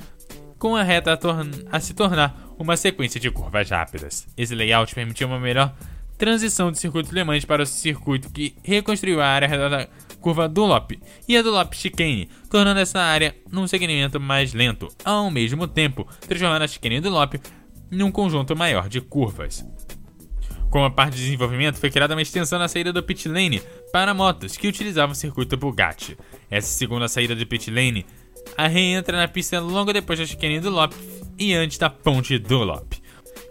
com 0.60 0.76
a 0.76 0.84
reta 0.84 1.13
a, 1.13 1.78
a 1.78 1.80
se 1.80 1.93
tornar 1.93 2.38
uma 2.60 2.76
sequência 2.76 3.19
de 3.19 3.32
curvas 3.32 3.69
rápidas. 3.69 4.28
Esse 4.38 4.54
layout 4.54 4.93
permitiu 4.93 5.28
uma 5.28 5.39
melhor 5.39 5.74
transição 6.17 6.69
do 6.69 6.78
circuito 6.78 7.15
Le 7.15 7.24
Mans 7.24 7.45
para 7.45 7.63
o 7.63 7.65
circuito 7.65 8.30
que 8.30 8.54
reconstruiu 8.62 9.22
a 9.22 9.26
área 9.26 9.69
da 9.69 9.88
curva 10.19 10.50
Dunlop 10.50 11.00
e 11.26 11.38
a 11.38 11.41
Dunlop 11.41 11.74
Chicane, 11.74 12.30
tornando 12.52 12.82
essa 12.82 13.00
área 13.00 13.34
num 13.50 13.65
segmento 13.65 14.19
mais 14.19 14.54
lento, 14.54 14.89
ao 15.06 15.32
mesmo 15.32 15.65
tempo 15.65 16.06
transformando 16.28 16.63
a 16.63 16.67
Chicane 16.67 17.00
Dunlop 17.00 17.36
num 17.89 18.12
conjunto 18.12 18.56
maior 18.56 18.89
de 18.89 19.00
curvas. 19.00 19.65
Como 20.69 20.86
a 20.86 20.91
parte 20.91 21.15
de 21.15 21.24
desenvolvimento, 21.24 21.80
foi 21.80 21.89
criada 21.89 22.13
uma 22.13 22.22
extensão 22.22 22.60
na 22.60 22.67
saída 22.67 22.93
do 22.93 23.02
pit 23.02 23.28
lane 23.28 23.60
para 23.91 24.13
motos 24.13 24.56
que 24.56 24.67
utilizavam 24.67 25.13
o 25.13 25.15
circuito 25.15 25.58
Bugatti. 25.58 26.15
Essa 26.48 26.67
segunda 26.67 27.08
saída 27.08 27.36
do 27.36 27.48
pit 27.48 27.72
lane 27.72 28.06
a 28.58 28.67
reentra 28.67 29.17
na 29.17 29.28
pista 29.28 29.60
logo 29.60 29.93
depois 29.93 30.19
da 30.19 30.25
chicane 30.25 30.60
do 30.60 30.69
Lop 30.69 30.93
e 31.38 31.54
antes 31.54 31.78
da 31.78 31.89
ponte 31.89 32.38
do 32.38 32.60
Lop. 32.60 32.93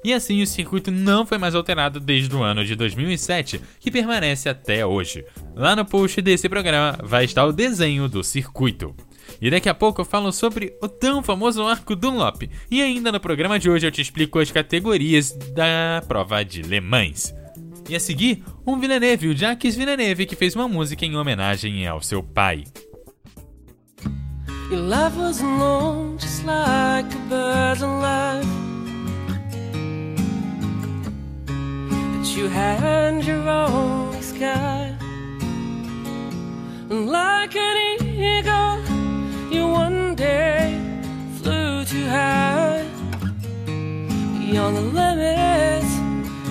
E 0.04 0.12
assim 0.12 0.42
o 0.42 0.46
circuito 0.46 0.90
não 0.90 1.26
foi 1.26 1.38
mais 1.38 1.54
alterado 1.54 1.98
desde 1.98 2.34
o 2.34 2.42
ano 2.42 2.64
de 2.64 2.74
2007, 2.74 3.60
que 3.80 3.90
permanece 3.90 4.48
até 4.48 4.86
hoje. 4.86 5.24
Lá 5.56 5.74
no 5.74 5.84
post 5.84 6.20
desse 6.22 6.48
programa 6.48 6.96
vai 7.02 7.24
estar 7.24 7.44
o 7.44 7.52
desenho 7.52 8.08
do 8.08 8.22
circuito. 8.22 8.94
E 9.40 9.50
daqui 9.50 9.68
a 9.68 9.74
pouco 9.74 10.00
eu 10.00 10.04
falo 10.04 10.32
sobre 10.32 10.74
o 10.82 10.88
tão 10.88 11.22
famoso 11.22 11.66
arco 11.66 11.94
Dunlop. 11.94 12.48
E 12.70 12.80
ainda 12.80 13.12
no 13.12 13.20
programa 13.20 13.58
de 13.58 13.68
hoje 13.68 13.86
eu 13.86 13.90
te 13.90 14.00
explico 14.00 14.38
as 14.38 14.50
categorias 14.50 15.32
da 15.54 16.02
prova 16.06 16.44
de 16.44 16.62
Le 16.62 16.80
Mans. 16.80 17.34
E 17.88 17.96
a 17.96 18.00
seguir, 18.00 18.42
um 18.66 18.78
Villeneuve, 18.78 19.28
o 19.28 19.36
Jacques 19.36 19.74
Villeneuve, 19.74 20.26
que 20.26 20.36
fez 20.36 20.54
uma 20.54 20.68
música 20.68 21.06
em 21.06 21.16
homenagem 21.16 21.86
ao 21.86 22.02
seu 22.02 22.22
pai. 22.22 22.64
Your 24.70 24.80
life 24.80 25.16
was 25.16 25.40
long, 25.40 26.18
just 26.18 26.44
like 26.44 27.06
a 27.14 27.18
bird's 27.30 27.80
alive. 27.80 28.46
That 31.46 32.36
you 32.36 32.48
had 32.48 33.24
your 33.24 33.48
own 33.48 34.20
sky. 34.20 34.94
And 36.90 37.08
like 37.08 37.56
an 37.56 37.76
eagle, 38.04 38.78
you 39.50 39.66
one 39.68 40.14
day 40.14 40.78
flew 41.40 41.86
too 41.86 42.06
high. 42.06 42.84
Beyond 43.64 44.76
the 44.76 44.82
limits 44.82 45.90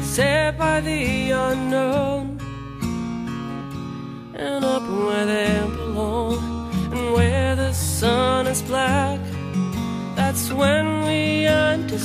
set 0.02 0.58
by 0.58 0.82
the 0.82 1.30
unknown. 1.30 2.40
And 4.34 4.66
up 4.66 4.82
where 4.90 5.26
they 5.28 5.57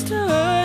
understood 0.03 0.11
you 0.11 0.62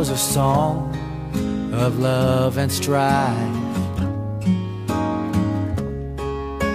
was 0.00 0.08
a 0.08 0.16
song 0.16 0.96
of 1.74 1.98
love 1.98 2.56
and 2.56 2.72
strife. 2.72 3.36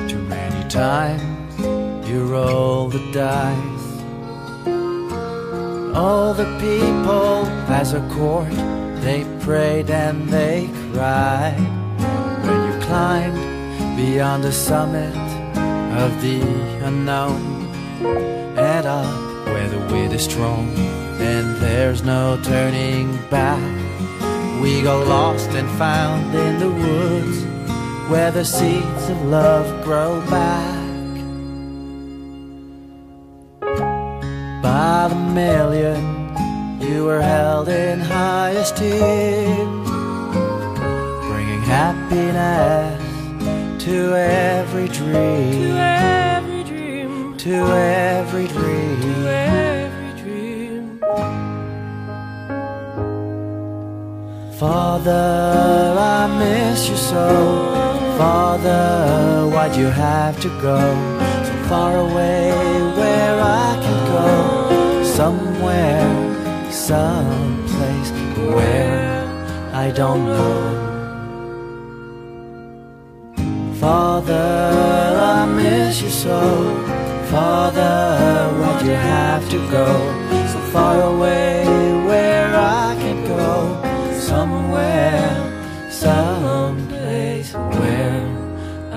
Too 0.08 0.22
many 0.30 0.70
times 0.70 2.08
you 2.08 2.24
roll 2.24 2.88
the 2.88 3.02
dice. 3.12 3.88
All 5.98 6.36
the 6.36 6.46
people 6.60 7.48
as 7.74 7.94
a 7.94 8.02
court, 8.10 8.54
they 9.02 9.26
prayed 9.40 9.90
and 9.90 10.30
they 10.30 10.70
cried. 10.94 11.58
When 12.46 12.60
you 12.68 12.80
climbed 12.86 13.98
beyond 13.98 14.44
the 14.44 14.52
summit 14.52 15.18
of 16.04 16.12
the 16.22 16.42
unknown 16.86 17.42
and 18.56 18.86
up 18.86 19.48
where 19.48 19.68
the 19.68 19.80
wind 19.92 20.14
is 20.14 20.26
strong 20.26 20.95
and 21.26 21.56
there's 21.58 22.04
no 22.04 22.40
turning 22.44 23.18
back. 23.30 23.64
We 24.62 24.82
got 24.84 25.08
lost 25.08 25.50
and 25.50 25.68
found 25.78 26.34
in 26.36 26.60
the 26.60 26.70
woods 26.70 27.38
where 28.10 28.32
the 28.32 28.46
seeds 28.46 29.10
of 29.10 29.20
love 29.24 29.68
grow 29.84 30.22
back. 30.30 30.86
By 34.62 35.08
the 35.10 35.22
million, 35.42 36.02
you 36.80 37.06
were 37.06 37.22
held 37.22 37.70
in 37.70 38.00
high 38.00 38.52
esteem, 38.64 39.84
bringing 41.30 41.64
happiness 41.78 43.02
to 43.84 43.98
every 44.16 44.88
dream, 44.90 45.52
To 45.52 45.78
every 45.78 46.64
dream, 46.64 47.38
to 47.38 47.56
every 47.56 48.48
dream. 48.48 48.95
Father, 54.60 55.96
I 56.00 56.28
miss 56.40 56.88
you 56.88 56.96
so. 56.96 57.28
Father, 58.18 59.50
why'd 59.52 59.76
you 59.76 59.88
have 59.88 60.40
to 60.40 60.48
go 60.62 60.80
so 61.44 61.54
far 61.68 61.98
away 61.98 62.52
where 62.96 63.42
I 63.42 63.78
can 63.84 64.00
go? 64.16 65.04
Somewhere, 65.04 66.72
someplace 66.72 68.12
where 68.56 69.28
I 69.74 69.92
don't 69.92 70.24
know. 70.26 70.86
Father, 73.82 75.20
I 75.20 75.46
miss 75.48 76.02
you 76.02 76.10
so. 76.10 76.40
Father, 77.30 78.54
why'd 78.58 78.86
you 78.86 78.94
have 78.94 79.50
to 79.50 79.58
go 79.70 79.86
so 80.48 80.60
far 80.72 81.02
away 81.02 81.85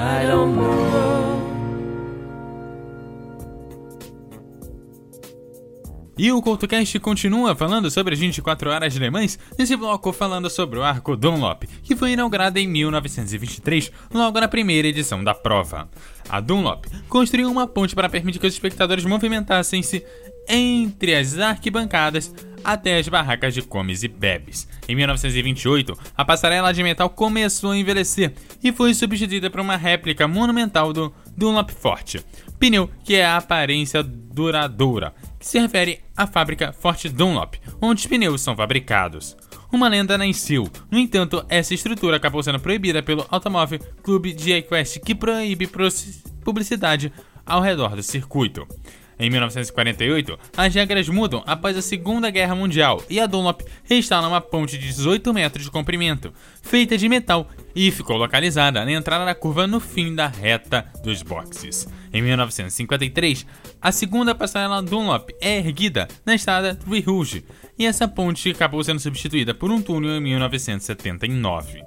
I 0.00 0.26
don't 0.28 0.54
know. 0.54 0.78
E 6.16 6.32
o 6.32 6.42
CoutoCast 6.42 6.98
continua 6.98 7.54
falando 7.54 7.90
sobre 7.90 8.14
as 8.14 8.20
24 8.20 8.70
horas 8.70 8.92
de 8.92 8.98
Le 8.98 9.10
Mans, 9.10 9.38
nesse 9.56 9.76
bloco 9.76 10.12
falando 10.12 10.50
sobre 10.50 10.78
o 10.78 10.82
arco 10.82 11.16
Dunlop, 11.16 11.64
que 11.82 11.94
foi 11.94 12.12
inaugurado 12.12 12.58
em 12.58 12.66
1923, 12.66 13.92
logo 14.12 14.40
na 14.40 14.48
primeira 14.48 14.88
edição 14.88 15.22
da 15.22 15.32
prova. 15.32 15.88
A 16.28 16.40
Dunlop 16.40 16.86
construiu 17.08 17.48
uma 17.48 17.68
ponte 17.68 17.94
para 17.94 18.08
permitir 18.08 18.40
que 18.40 18.46
os 18.48 18.52
espectadores 18.52 19.04
movimentassem-se 19.04 20.04
entre 20.48 21.14
as 21.14 21.38
arquibancadas 21.38 22.34
até 22.64 22.98
as 22.98 23.08
barracas 23.08 23.54
de 23.54 23.62
comes 23.62 24.02
e 24.02 24.08
bebes. 24.08 24.68
Em 24.88 24.94
1928, 24.94 25.98
a 26.16 26.24
passarela 26.24 26.72
de 26.72 26.82
metal 26.82 27.08
começou 27.10 27.70
a 27.70 27.76
envelhecer 27.76 28.32
e 28.62 28.72
foi 28.72 28.94
substituída 28.94 29.50
por 29.50 29.60
uma 29.60 29.76
réplica 29.76 30.26
monumental 30.26 30.92
do 30.92 31.12
Dunlop 31.36 31.70
Forte, 31.70 32.24
pneu 32.58 32.90
que 33.04 33.14
é 33.14 33.24
a 33.24 33.36
aparência 33.36 34.02
duradoura, 34.02 35.14
que 35.38 35.46
se 35.46 35.58
refere 35.58 36.00
à 36.16 36.26
fábrica 36.26 36.72
Forte 36.72 37.08
Dunlop, 37.08 37.54
onde 37.80 38.00
os 38.00 38.06
pneus 38.06 38.40
são 38.40 38.56
fabricados. 38.56 39.36
Uma 39.70 39.88
lenda 39.88 40.16
nasceu, 40.16 40.66
no 40.90 40.98
entanto, 40.98 41.44
essa 41.48 41.74
estrutura 41.74 42.16
acabou 42.16 42.42
sendo 42.42 42.58
proibida 42.58 43.02
pelo 43.02 43.26
Automóvel 43.28 43.78
Clube 44.02 44.32
de 44.32 44.52
Equest, 44.52 44.98
que 45.00 45.14
proíbe 45.14 45.68
publicidade 46.42 47.12
ao 47.44 47.60
redor 47.60 47.94
do 47.94 48.02
circuito. 48.02 48.66
Em 49.20 49.28
1948, 49.30 50.38
as 50.56 50.72
regras 50.72 51.08
mudam 51.08 51.42
após 51.44 51.76
a 51.76 51.82
Segunda 51.82 52.30
Guerra 52.30 52.54
Mundial 52.54 53.02
e 53.10 53.18
a 53.18 53.26
Dunlop 53.26 53.62
reinstala 53.82 54.28
uma 54.28 54.40
ponte 54.40 54.78
de 54.78 54.86
18 54.86 55.34
metros 55.34 55.64
de 55.64 55.70
comprimento, 55.72 56.32
feita 56.62 56.96
de 56.96 57.08
metal, 57.08 57.48
e 57.74 57.90
ficou 57.90 58.16
localizada 58.16 58.84
na 58.84 58.92
entrada 58.92 59.24
da 59.24 59.34
curva 59.34 59.66
no 59.66 59.80
fim 59.80 60.14
da 60.14 60.28
reta 60.28 60.86
dos 61.02 61.22
boxes. 61.22 61.88
Em 62.12 62.22
1953, 62.22 63.44
a 63.82 63.90
segunda 63.90 64.36
passarela 64.36 64.80
Dunlop 64.80 65.30
é 65.40 65.58
erguida 65.58 66.06
na 66.24 66.36
estrada 66.36 66.76
Three 66.76 67.00
Rouge, 67.00 67.44
e 67.76 67.86
essa 67.86 68.06
ponte 68.06 68.50
acabou 68.50 68.84
sendo 68.84 69.00
substituída 69.00 69.52
por 69.52 69.72
um 69.72 69.82
túnel 69.82 70.16
em 70.16 70.20
1979. 70.20 71.82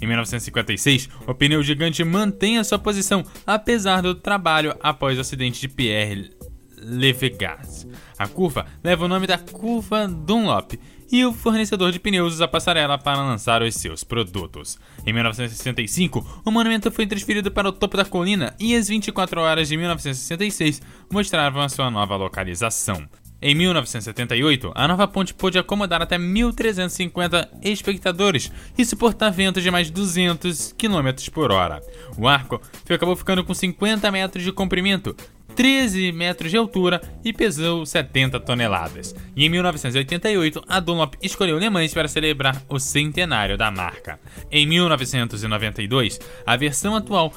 Em 0.00 0.06
1956, 0.06 1.08
o 1.26 1.34
pneu 1.34 1.62
gigante 1.62 2.02
mantém 2.04 2.58
a 2.58 2.64
sua 2.64 2.78
posição 2.78 3.24
apesar 3.46 4.02
do 4.02 4.14
trabalho 4.14 4.74
após 4.80 5.16
o 5.16 5.20
acidente 5.20 5.60
de 5.60 5.68
Pierre 5.68 6.30
Levegas. 6.78 7.86
A 8.18 8.26
curva 8.26 8.66
leva 8.82 9.04
o 9.04 9.08
nome 9.08 9.26
da 9.26 9.38
curva 9.38 10.06
Dunlop 10.06 10.78
e 11.10 11.24
o 11.24 11.32
fornecedor 11.32 11.92
de 11.92 12.00
pneus 12.00 12.34
usa 12.34 12.44
a 12.44 12.48
passarela 12.48 12.98
para 12.98 13.22
lançar 13.22 13.62
os 13.62 13.74
seus 13.74 14.02
produtos. 14.02 14.78
Em 15.06 15.12
1965, 15.12 16.42
o 16.44 16.50
monumento 16.50 16.90
foi 16.90 17.06
transferido 17.06 17.50
para 17.50 17.68
o 17.68 17.72
topo 17.72 17.96
da 17.96 18.04
colina 18.04 18.54
e 18.58 18.74
as 18.74 18.88
24 18.88 19.40
horas 19.40 19.68
de 19.68 19.76
1966 19.76 20.82
mostravam 21.10 21.62
a 21.62 21.68
sua 21.68 21.90
nova 21.90 22.16
localização. 22.16 23.06
Em 23.46 23.54
1978, 23.54 24.72
a 24.74 24.88
nova 24.88 25.06
ponte 25.06 25.34
pôde 25.34 25.58
acomodar 25.58 26.00
até 26.00 26.16
1.350 26.16 27.46
espectadores 27.60 28.50
e 28.78 28.86
suportar 28.86 29.28
ventos 29.28 29.62
de 29.62 29.70
mais 29.70 29.90
200 29.90 30.72
km 30.78 31.30
por 31.30 31.52
hora. 31.52 31.82
O 32.16 32.26
arco 32.26 32.58
acabou 32.88 33.14
ficando 33.14 33.44
com 33.44 33.52
50 33.52 34.10
metros 34.10 34.42
de 34.42 34.50
comprimento, 34.50 35.14
13 35.54 36.10
metros 36.10 36.50
de 36.50 36.56
altura 36.56 37.02
e 37.22 37.34
pesou 37.34 37.84
70 37.84 38.40
toneladas. 38.40 39.14
E 39.36 39.44
em 39.44 39.50
1988, 39.50 40.64
a 40.66 40.80
Dunlop 40.80 41.16
escolheu 41.20 41.58
Le 41.58 41.68
Mans 41.68 41.92
para 41.92 42.08
celebrar 42.08 42.62
o 42.66 42.78
centenário 42.78 43.58
da 43.58 43.70
marca. 43.70 44.18
Em 44.50 44.66
1992, 44.66 46.18
a 46.46 46.56
versão 46.56 46.96
atual 46.96 47.30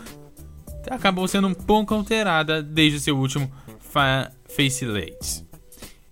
acabou 0.89 1.27
sendo 1.27 1.49
um 1.49 1.53
pouco 1.53 1.93
alterada 1.93 2.63
desde 2.63 3.01
seu 3.01 3.17
último 3.17 3.51
fa 3.77 4.31
facelift. 4.47 5.46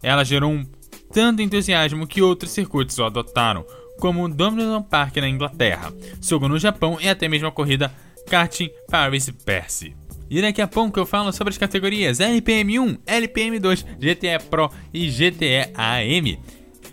Ela 0.06 0.24
gerou 0.24 0.52
um 0.52 0.64
tanto 1.12 1.42
entusiasmo 1.42 2.06
que 2.06 2.22
outros 2.22 2.52
circuitos 2.52 3.00
o 3.00 3.04
adotaram, 3.04 3.66
como 4.00 4.24
o 4.24 4.30
Donington 4.30 4.84
Park 4.84 5.18
na 5.18 5.28
Inglaterra, 5.28 5.92
Sogo 6.22 6.48
no 6.48 6.60
Japão 6.60 7.00
e 7.02 7.10
até 7.10 7.28
mesmo 7.28 7.48
a 7.48 7.52
corrida 7.52 7.92
Karting 8.30 8.70
Paris-Bercy. 8.88 9.96
E 10.30 10.42
daqui 10.44 10.62
a 10.62 10.68
pouco 10.68 11.00
eu 11.00 11.08
falo 11.08 11.32
sobre 11.32 11.52
as 11.52 11.58
categorias 11.58 12.20
LPM1, 12.20 13.00
LPM2, 13.04 13.84
GTE 13.98 14.48
Pro 14.48 14.70
e 14.94 15.10
GTE 15.10 15.72
AM. 15.74 16.40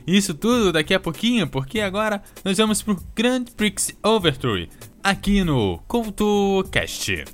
Isso 0.06 0.32
tudo 0.32 0.72
daqui 0.72 0.94
a 0.94 1.00
pouquinho, 1.00 1.46
porque 1.46 1.80
agora 1.80 2.22
nós 2.42 2.56
vamos 2.56 2.80
pro 2.80 2.96
Grand 3.14 3.44
Prix 3.54 3.94
Overture, 4.02 4.70
aqui 5.02 5.44
no 5.44 5.78
CoutoCast. 5.86 7.24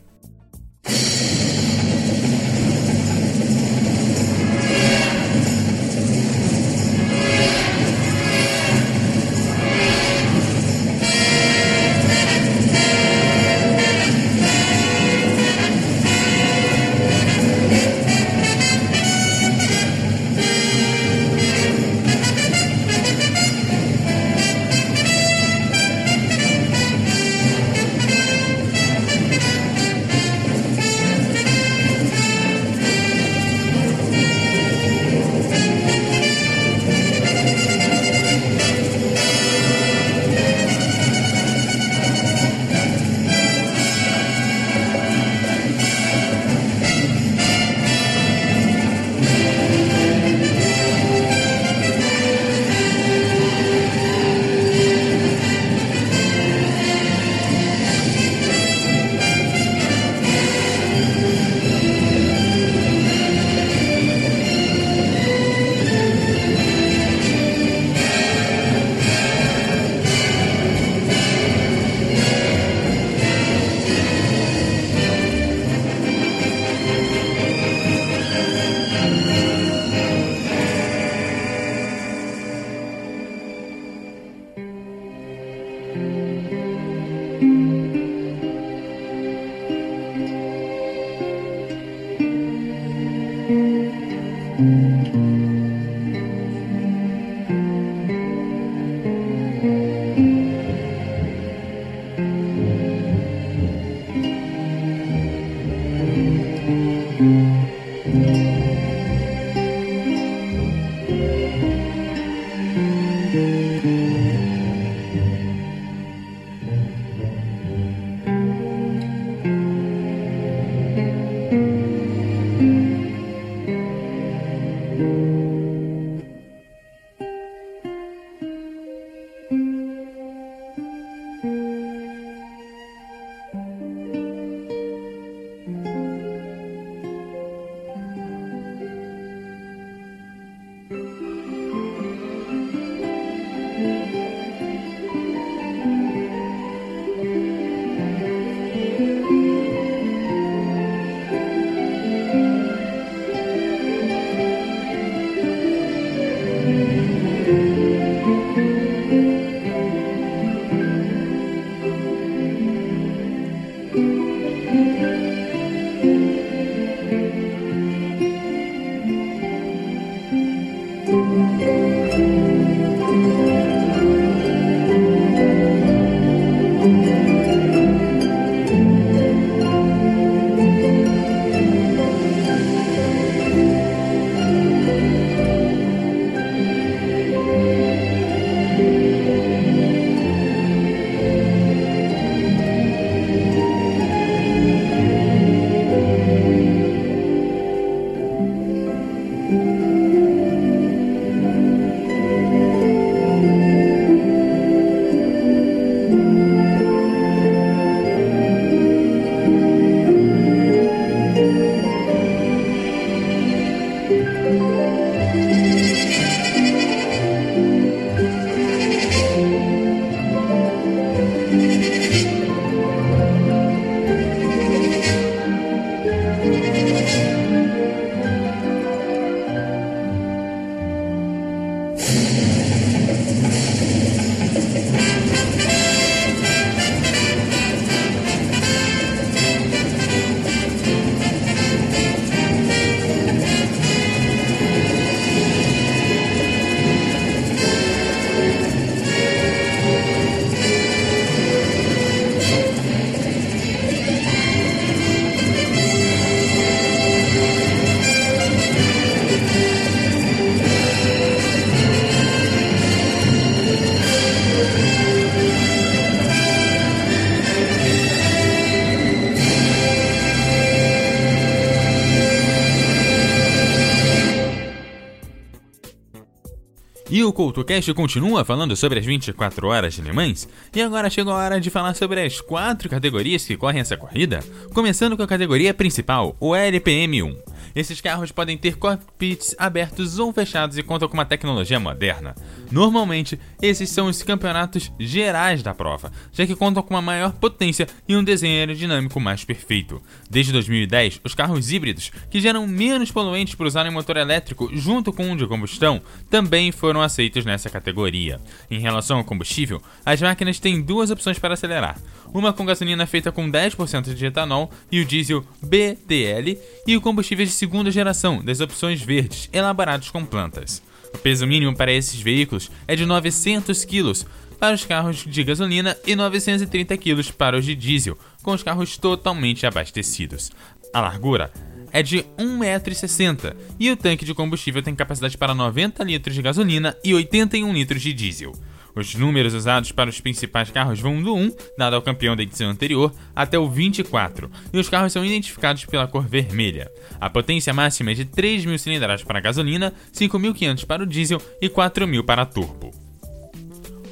O 277.29 277.33
CoutoCast 277.33 277.93
continua 277.93 278.45
falando 278.45 278.75
sobre 278.75 278.99
as 278.99 279.05
24 279.05 279.69
horas 279.69 279.95
de 279.95 280.03
Le 280.03 280.13
Mans, 280.13 280.49
e 280.75 280.81
agora 280.81 281.11
chegou 281.11 281.33
a 281.33 281.37
hora 281.37 281.61
de 281.61 281.69
falar 281.69 281.95
sobre 281.95 282.25
as 282.25 282.41
quatro 282.41 282.89
categorias 282.89 283.45
que 283.45 283.57
correm 283.57 283.81
essa 283.81 283.97
corrida, 283.97 284.41
começando 284.73 285.17
com 285.17 285.23
a 285.23 285.27
categoria 285.27 285.75
principal, 285.75 286.35
o 286.41 286.53
LPM1. 286.53 287.48
Esses 287.79 288.01
carros 288.01 288.33
podem 288.33 288.59
ter 288.59 288.77
cockpits 288.77 289.55
abertos 289.57 290.19
ou 290.19 290.33
fechados 290.33 290.77
e 290.77 290.83
contam 290.83 291.07
com 291.07 291.15
uma 291.15 291.25
tecnologia 291.25 291.79
moderna. 291.79 292.35
Normalmente, 292.73 293.39
esses 293.63 293.89
são 293.89 294.09
os 294.09 294.21
campeonatos 294.21 294.91
gerais 294.99 295.63
da 295.63 295.73
prova, 295.73 296.11
já 296.33 296.45
que 296.45 296.57
contam 296.57 296.83
com 296.83 296.93
uma 296.93 297.01
maior 297.01 297.35
potência 297.35 297.87
e 298.09 298.17
um 298.17 298.25
desenho 298.25 298.57
aerodinâmico 298.57 299.21
mais 299.21 299.45
perfeito. 299.45 300.03
Desde 300.29 300.51
2010, 300.51 301.21
os 301.23 301.37
carros 301.37 301.71
híbridos, 301.71 302.11
que 302.29 302.41
geram 302.41 302.67
menos 302.67 303.13
poluentes 303.13 303.55
por 303.55 303.65
usarem 303.65 303.93
motor 303.93 304.17
elétrico 304.17 304.69
junto 304.73 305.13
com 305.13 305.31
um 305.31 305.37
de 305.37 305.47
combustão, 305.47 306.03
também 306.29 306.73
foram 306.73 307.01
aceitos 307.01 307.45
nessa 307.45 307.71
categoria. 307.71 308.41
Em 308.69 308.81
relação 308.81 309.19
ao 309.19 309.25
combustível, 309.25 309.81
as 310.05 310.21
máquinas 310.21 310.59
têm 310.59 310.83
duas 310.83 311.13
opções 311.13 311.39
para 311.39 311.55
acelerar: 311.55 311.97
uma 312.33 312.53
com 312.53 312.65
gasolina 312.65 313.07
feita 313.07 313.33
com 313.33 313.51
10% 313.51 314.15
de 314.15 314.27
etanol 314.27 314.71
e 314.91 315.01
o 315.01 315.05
diesel 315.05 315.45
BTL, 315.63 316.59
e 316.87 316.97
o 316.97 317.01
combustível 317.01 317.45
de 317.45 317.53
segunda 317.53 317.91
geração, 317.91 318.43
das 318.43 318.61
opções 318.61 319.01
verdes, 319.03 319.49
elaborados 319.53 320.11
com 320.11 320.25
plantas. 320.25 320.83
O 321.15 321.19
peso 321.19 321.47
mínimo 321.47 321.75
para 321.75 321.93
esses 321.93 322.21
veículos 322.21 322.71
é 322.87 322.95
de 322.95 323.07
900 323.07 323.85
kg 323.85 324.13
para 324.59 324.75
os 324.75 324.85
carros 324.85 325.25
de 325.25 325.45
gasolina 325.45 325.97
e 326.07 326.17
930 326.17 326.97
kg 326.97 327.33
para 327.33 327.57
os 327.57 327.65
de 327.65 327.75
diesel, 327.75 328.19
com 328.43 328.53
os 328.53 328.63
carros 328.63 328.97
totalmente 328.97 329.67
abastecidos. 329.67 330.51
A 330.93 331.01
largura 331.01 331.53
é 331.93 332.03
de 332.03 332.25
1,60m 332.39 333.55
e 333.79 333.91
o 333.91 333.97
tanque 333.97 334.25
de 334.25 334.35
combustível 334.35 334.83
tem 334.83 334.95
capacidade 334.95 335.39
para 335.39 335.55
90 335.55 336.03
litros 336.05 336.35
de 336.35 336.43
gasolina 336.43 336.97
e 337.05 337.15
81 337.15 337.73
litros 337.73 338.03
de 338.03 338.13
diesel. 338.13 338.53
Os 338.99 339.15
números 339.15 339.55
usados 339.55 339.93
para 339.93 340.11
os 340.11 340.21
principais 340.21 340.73
carros 340.73 340.99
vão 340.99 341.23
do 341.23 341.33
1, 341.33 341.53
dado 341.79 341.95
ao 341.95 342.03
campeão 342.03 342.35
da 342.35 342.43
edição 342.43 342.69
anterior, 342.69 343.15
até 343.35 343.57
o 343.57 343.71
24, 343.71 344.51
e 344.73 344.77
os 344.77 344.89
carros 344.89 345.13
são 345.13 345.25
identificados 345.25 345.85
pela 345.85 346.09
cor 346.09 346.27
vermelha. 346.27 346.91
A 347.21 347.31
potência 347.31 347.73
máxima 347.73 348.11
é 348.11 348.15
de 348.15 348.25
3.000 348.25 348.77
cilindradas 348.77 349.23
para 349.23 349.39
a 349.39 349.41
gasolina, 349.41 349.95
5.500 350.13 350.85
para 350.85 351.05
o 351.05 351.07
diesel 351.07 351.41
e 351.63 351.69
4.000 351.69 352.25
para 352.25 352.43
a 352.43 352.47
turbo. 352.47 352.91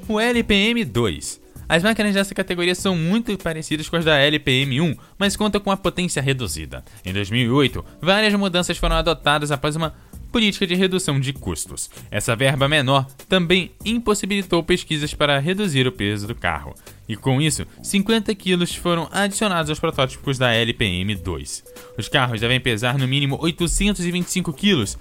O 0.06 0.14
LPM2 0.18 1.40
as 1.68 1.82
máquinas 1.82 2.14
dessa 2.14 2.32
categoria 2.32 2.76
são 2.76 2.96
muito 2.96 3.36
parecidas 3.36 3.88
com 3.88 3.96
as 3.96 4.04
da 4.04 4.16
LPM1, 4.18 4.96
mas 5.18 5.36
contam 5.36 5.60
com 5.60 5.72
a 5.72 5.76
potência 5.76 6.22
reduzida. 6.22 6.84
Em 7.04 7.12
2008, 7.12 7.84
várias 8.00 8.32
mudanças 8.34 8.78
foram 8.78 8.94
adotadas 8.94 9.50
após 9.50 9.74
uma 9.74 9.92
política 10.36 10.66
de 10.66 10.74
redução 10.74 11.18
de 11.18 11.32
custos. 11.32 11.88
Essa 12.10 12.36
verba 12.36 12.68
menor 12.68 13.06
também 13.26 13.70
impossibilitou 13.82 14.62
pesquisas 14.62 15.14
para 15.14 15.38
reduzir 15.38 15.86
o 15.86 15.92
peso 15.92 16.26
do 16.26 16.34
carro, 16.34 16.74
e 17.08 17.16
com 17.16 17.40
isso, 17.40 17.66
50 17.82 18.34
quilos 18.34 18.74
foram 18.74 19.08
adicionados 19.10 19.70
aos 19.70 19.80
protótipos 19.80 20.36
da 20.36 20.52
LPM2. 20.52 21.64
Os 21.96 22.06
carros 22.10 22.38
devem 22.38 22.60
pesar 22.60 22.98
no 22.98 23.08
mínimo 23.08 23.38
825 23.40 24.52
quilos 24.52 24.98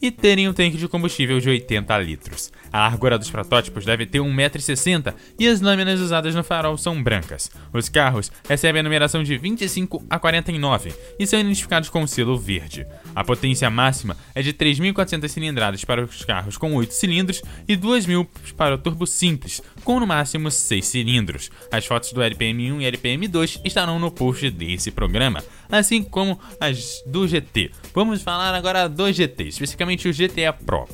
e 0.00 0.10
terem 0.10 0.48
um 0.48 0.52
tanque 0.52 0.76
de 0.76 0.88
combustível 0.88 1.38
de 1.40 1.48
80 1.48 1.98
litros. 1.98 2.52
A 2.72 2.80
largura 2.80 3.18
dos 3.18 3.30
protótipos 3.30 3.84
deve 3.84 4.06
ter 4.06 4.20
1,60m 4.20 5.14
e 5.38 5.48
as 5.48 5.60
lâminas 5.60 6.00
usadas 6.00 6.34
no 6.34 6.44
farol 6.44 6.76
são 6.76 7.02
brancas. 7.02 7.50
Os 7.72 7.88
carros 7.88 8.30
recebem 8.48 8.80
a 8.80 8.82
numeração 8.82 9.22
de 9.22 9.36
25 9.36 10.04
a 10.08 10.18
49 10.18 10.92
e 11.18 11.26
são 11.26 11.40
identificados 11.40 11.88
com 11.88 12.02
o 12.02 12.08
selo 12.08 12.38
verde. 12.38 12.86
A 13.14 13.24
potência 13.24 13.68
máxima 13.68 14.16
é 14.34 14.42
de 14.42 14.52
3.400 14.52 15.28
cilindradas 15.28 15.84
para 15.84 16.04
os 16.04 16.24
carros 16.24 16.56
com 16.56 16.74
8 16.74 16.92
cilindros 16.94 17.42
e 17.66 17.76
2.000 17.76 18.26
para 18.56 18.74
o 18.74 18.78
turbo 18.78 19.06
simples, 19.06 19.60
com 19.84 19.98
no 19.98 20.06
máximo 20.06 20.50
6 20.50 20.86
cilindros. 20.86 21.50
As 21.72 21.84
fotos 21.84 22.12
do 22.12 22.20
LPM1 22.20 22.80
e 22.80 22.92
LPM2 22.92 23.60
estarão 23.64 23.98
no 23.98 24.10
post 24.10 24.50
desse 24.50 24.90
programa, 24.90 25.42
assim 25.70 26.02
como 26.02 26.38
as 26.60 27.02
do 27.06 27.26
GT. 27.26 27.70
Vamos 27.94 28.22
falar 28.22 28.54
agora 28.54 28.88
do 28.88 29.12
GT, 29.12 29.48
especificamente 29.48 30.08
o 30.08 30.12
GTA 30.12 30.52
Pro. 30.52 30.88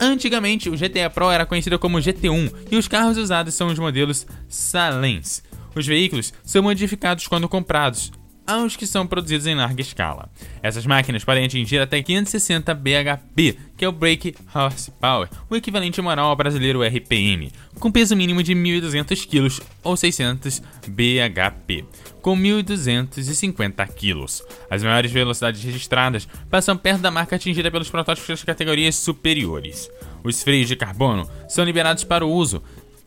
Antigamente, 0.00 0.70
o 0.70 0.76
GTA 0.76 1.10
Pro 1.10 1.30
era 1.30 1.44
conhecido 1.44 1.78
como 1.78 1.98
GT1 1.98 2.52
e 2.70 2.76
os 2.76 2.88
carros 2.88 3.18
usados 3.18 3.54
são 3.54 3.68
os 3.68 3.78
modelos 3.78 4.26
Salens. 4.48 5.42
Os 5.74 5.86
veículos 5.86 6.32
são 6.42 6.62
modificados 6.62 7.28
quando 7.28 7.48
comprados, 7.48 8.10
aos 8.50 8.76
que 8.76 8.86
são 8.86 9.06
produzidos 9.06 9.46
em 9.46 9.54
larga 9.54 9.80
escala. 9.80 10.28
Essas 10.62 10.84
máquinas 10.84 11.24
podem 11.24 11.44
atingir 11.44 11.78
até 11.78 12.02
560 12.02 12.74
bhp, 12.74 13.58
que 13.76 13.84
é 13.84 13.88
o 13.88 13.92
Brake 13.92 14.34
Horsepower, 14.54 15.28
o 15.48 15.56
equivalente 15.56 16.02
moral 16.02 16.30
ao 16.30 16.36
brasileiro 16.36 16.82
RPM, 16.82 17.52
com 17.78 17.90
peso 17.90 18.16
mínimo 18.16 18.42
de 18.42 18.54
1.200 18.54 19.26
kg 19.26 19.62
ou 19.82 19.96
600 19.96 20.62
bhp, 20.88 21.84
com 22.20 22.36
1.250 22.36 23.86
kg. 23.88 24.26
As 24.68 24.82
maiores 24.82 25.10
velocidades 25.10 25.62
registradas 25.62 26.28
passam 26.50 26.76
perto 26.76 27.00
da 27.00 27.10
marca 27.10 27.36
atingida 27.36 27.70
pelos 27.70 27.88
protótipos 27.88 28.28
das 28.28 28.44
categorias 28.44 28.96
superiores. 28.96 29.90
Os 30.22 30.42
freios 30.42 30.68
de 30.68 30.76
carbono 30.76 31.28
são 31.48 31.64
liberados 31.64 32.04
para 32.04 32.24
o 32.26 32.30
uso, 32.30 32.62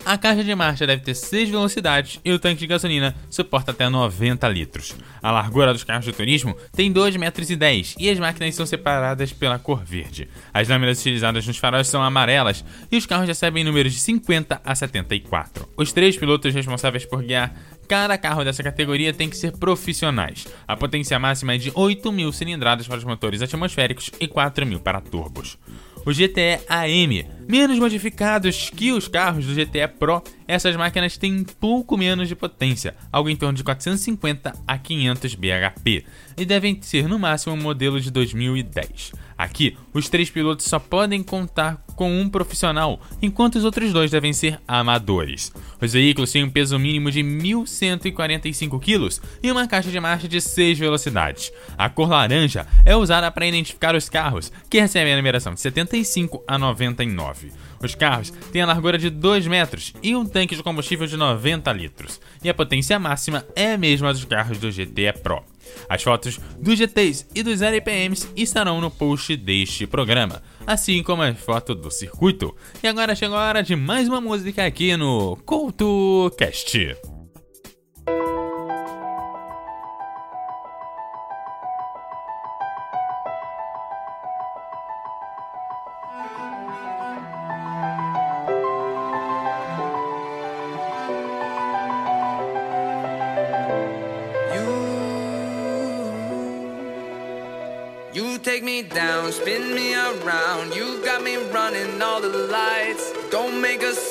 a 0.05 0.17
caixa 0.17 0.43
de 0.43 0.53
marcha 0.53 0.85
deve 0.85 1.01
ter 1.01 1.15
6 1.15 1.49
velocidades 1.49 2.19
e 2.23 2.31
o 2.31 2.39
tanque 2.39 2.59
de 2.59 2.67
gasolina 2.67 3.15
suporta 3.29 3.71
até 3.71 3.87
90 3.87 4.47
litros. 4.49 4.95
A 5.21 5.31
largura 5.31 5.73
dos 5.73 5.83
carros 5.83 6.05
de 6.05 6.11
turismo 6.11 6.55
tem 6.73 6.91
2,10 6.91 7.17
metros 7.17 7.49
e 7.97 8.09
as 8.09 8.19
máquinas 8.19 8.55
são 8.55 8.65
separadas 8.65 9.31
pela 9.31 9.57
cor 9.57 9.83
verde. 9.83 10.27
As 10.53 10.67
lâminas 10.67 10.99
utilizadas 10.99 11.47
nos 11.47 11.57
faróis 11.57 11.87
são 11.87 12.03
amarelas 12.03 12.63
e 12.91 12.97
os 12.97 13.05
carros 13.05 13.27
recebem 13.27 13.63
números 13.63 13.93
de 13.93 13.99
50 13.99 14.61
a 14.63 14.75
74. 14.75 15.69
Os 15.77 15.93
três 15.93 16.17
pilotos 16.17 16.53
responsáveis 16.53 17.05
por 17.05 17.23
guiar 17.23 17.53
cada 17.87 18.17
carro 18.17 18.43
dessa 18.43 18.63
categoria 18.63 19.13
tem 19.13 19.29
que 19.29 19.37
ser 19.37 19.51
profissionais. 19.53 20.47
A 20.67 20.75
potência 20.75 21.19
máxima 21.19 21.55
é 21.55 21.57
de 21.57 21.71
8.000 21.71 22.31
cilindradas 22.33 22.87
para 22.87 22.97
os 22.97 23.03
motores 23.03 23.41
atmosféricos 23.41 24.09
e 24.19 24.27
4.000 24.27 24.79
para 24.79 25.01
turbos. 25.01 25.57
O 26.05 26.11
GTE 26.11 26.59
AM, 26.67 27.25
menos 27.47 27.79
modificados 27.79 28.69
que 28.69 28.91
os 28.91 29.07
carros 29.07 29.45
do 29.45 29.53
GTE 29.53 29.87
Pro, 29.97 30.21
essas 30.45 30.75
máquinas 30.75 31.15
têm 31.15 31.33
um 31.33 31.43
pouco 31.45 31.95
menos 31.95 32.27
de 32.27 32.35
potência, 32.35 32.93
algo 33.09 33.29
em 33.29 33.37
torno 33.37 33.55
de 33.55 33.63
450 33.63 34.53
a 34.67 34.77
500 34.77 35.35
bhp, 35.35 36.05
e 36.37 36.45
devem 36.45 36.81
ser 36.81 37.07
no 37.07 37.17
máximo 37.17 37.55
um 37.55 37.61
modelo 37.61 38.01
de 38.01 38.11
2010. 38.11 39.13
Aqui, 39.37 39.77
os 39.93 40.09
três 40.09 40.29
pilotos 40.29 40.65
só 40.65 40.79
podem 40.79 41.23
contar 41.23 41.83
com 41.95 42.11
um 42.11 42.29
profissional, 42.29 42.99
enquanto 43.21 43.55
os 43.55 43.63
outros 43.63 43.93
dois 43.93 44.11
devem 44.11 44.33
ser 44.33 44.59
amadores. 44.67 45.51
Os 45.81 45.93
veículos 45.93 46.31
têm 46.31 46.43
um 46.43 46.49
peso 46.49 46.77
mínimo 46.79 47.11
de 47.11 47.21
1.145 47.21 48.79
kg 48.79 49.21
e 49.41 49.51
uma 49.51 49.67
caixa 49.67 49.91
de 49.91 49.99
marcha 49.99 50.27
de 50.27 50.41
6 50.41 50.79
velocidades. 50.79 51.51
A 51.77 51.89
cor 51.89 52.09
laranja 52.09 52.67
é 52.85 52.95
usada 52.95 53.29
para 53.31 53.45
identificar 53.45 53.95
os 53.95 54.09
carros, 54.09 54.51
que 54.69 54.79
recebem 54.79 55.13
a 55.13 55.17
numeração 55.17 55.53
de 55.53 55.61
75 55.61 56.43
a 56.47 56.57
99. 56.57 57.51
Os 57.81 57.95
carros 57.95 58.31
têm 58.51 58.61
a 58.61 58.67
largura 58.67 58.97
de 58.97 59.09
2 59.09 59.47
metros 59.47 59.93
e 60.01 60.15
um 60.15 60.25
tanque 60.25 60.55
de 60.55 60.63
combustível 60.63 61.05
de 61.05 61.17
90 61.17 61.71
litros, 61.73 62.19
e 62.43 62.49
a 62.49 62.53
potência 62.53 62.97
máxima 62.97 63.45
é 63.55 63.73
a 63.73 63.77
mesma 63.77 64.13
dos 64.13 64.25
carros 64.25 64.57
do 64.57 64.71
GT 64.71 65.13
Pro. 65.21 65.52
As 65.87 66.01
fotos 66.01 66.39
dos 66.59 66.77
GTs 66.77 67.27
e 67.33 67.43
dos 67.43 67.61
LPMs 67.61 68.27
estarão 68.35 68.81
no 68.81 68.89
post 68.89 69.35
deste 69.35 69.85
programa, 69.87 70.41
assim 70.65 71.03
como 71.03 71.21
a 71.21 71.33
foto 71.33 71.75
do 71.75 71.91
circuito. 71.91 72.55
E 72.81 72.87
agora 72.87 73.15
chegou 73.15 73.37
a 73.37 73.47
hora 73.47 73.63
de 73.63 73.75
mais 73.75 74.07
uma 74.07 74.21
música 74.21 74.65
aqui 74.65 74.95
no 74.97 75.37
CoutoCast. 75.45 77.12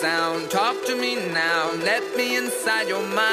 Sound, 0.02 0.50
talk 0.50 0.74
to 0.84 0.96
me 0.96 1.14
now. 1.32 1.70
Let 1.84 2.16
me 2.16 2.36
inside 2.36 2.88
your 2.88 3.06
mind. 3.14 3.31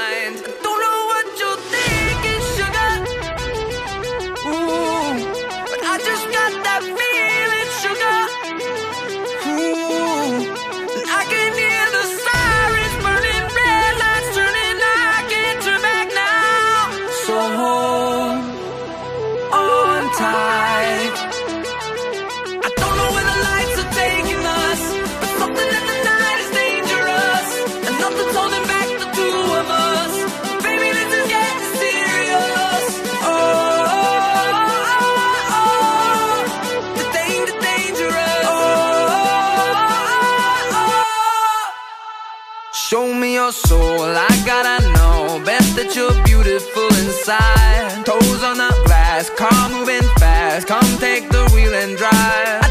your 43.49 43.53
soul, 43.53 44.03
I 44.03 44.29
gotta 44.45 44.85
know 44.93 45.43
best 45.43 45.75
that 45.75 45.95
you're 45.95 46.13
beautiful 46.23 46.87
inside. 47.01 48.05
Toes 48.05 48.43
on 48.43 48.57
the 48.57 48.69
glass, 48.85 49.31
car 49.31 49.69
moving 49.69 50.07
fast, 50.19 50.67
come 50.67 50.85
take 50.99 51.29
the 51.29 51.49
wheel 51.53 51.73
and 51.73 51.97
drive. 51.97 52.68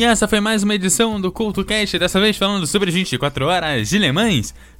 E 0.00 0.04
essa 0.04 0.26
foi 0.26 0.40
mais 0.40 0.62
uma 0.62 0.74
edição 0.74 1.20
do 1.20 1.30
CultoCast, 1.30 1.98
dessa 1.98 2.18
vez 2.18 2.34
falando 2.34 2.66
sobre 2.66 2.90
24 2.90 3.44
horas 3.44 3.90
de 3.90 3.98
Le 3.98 4.08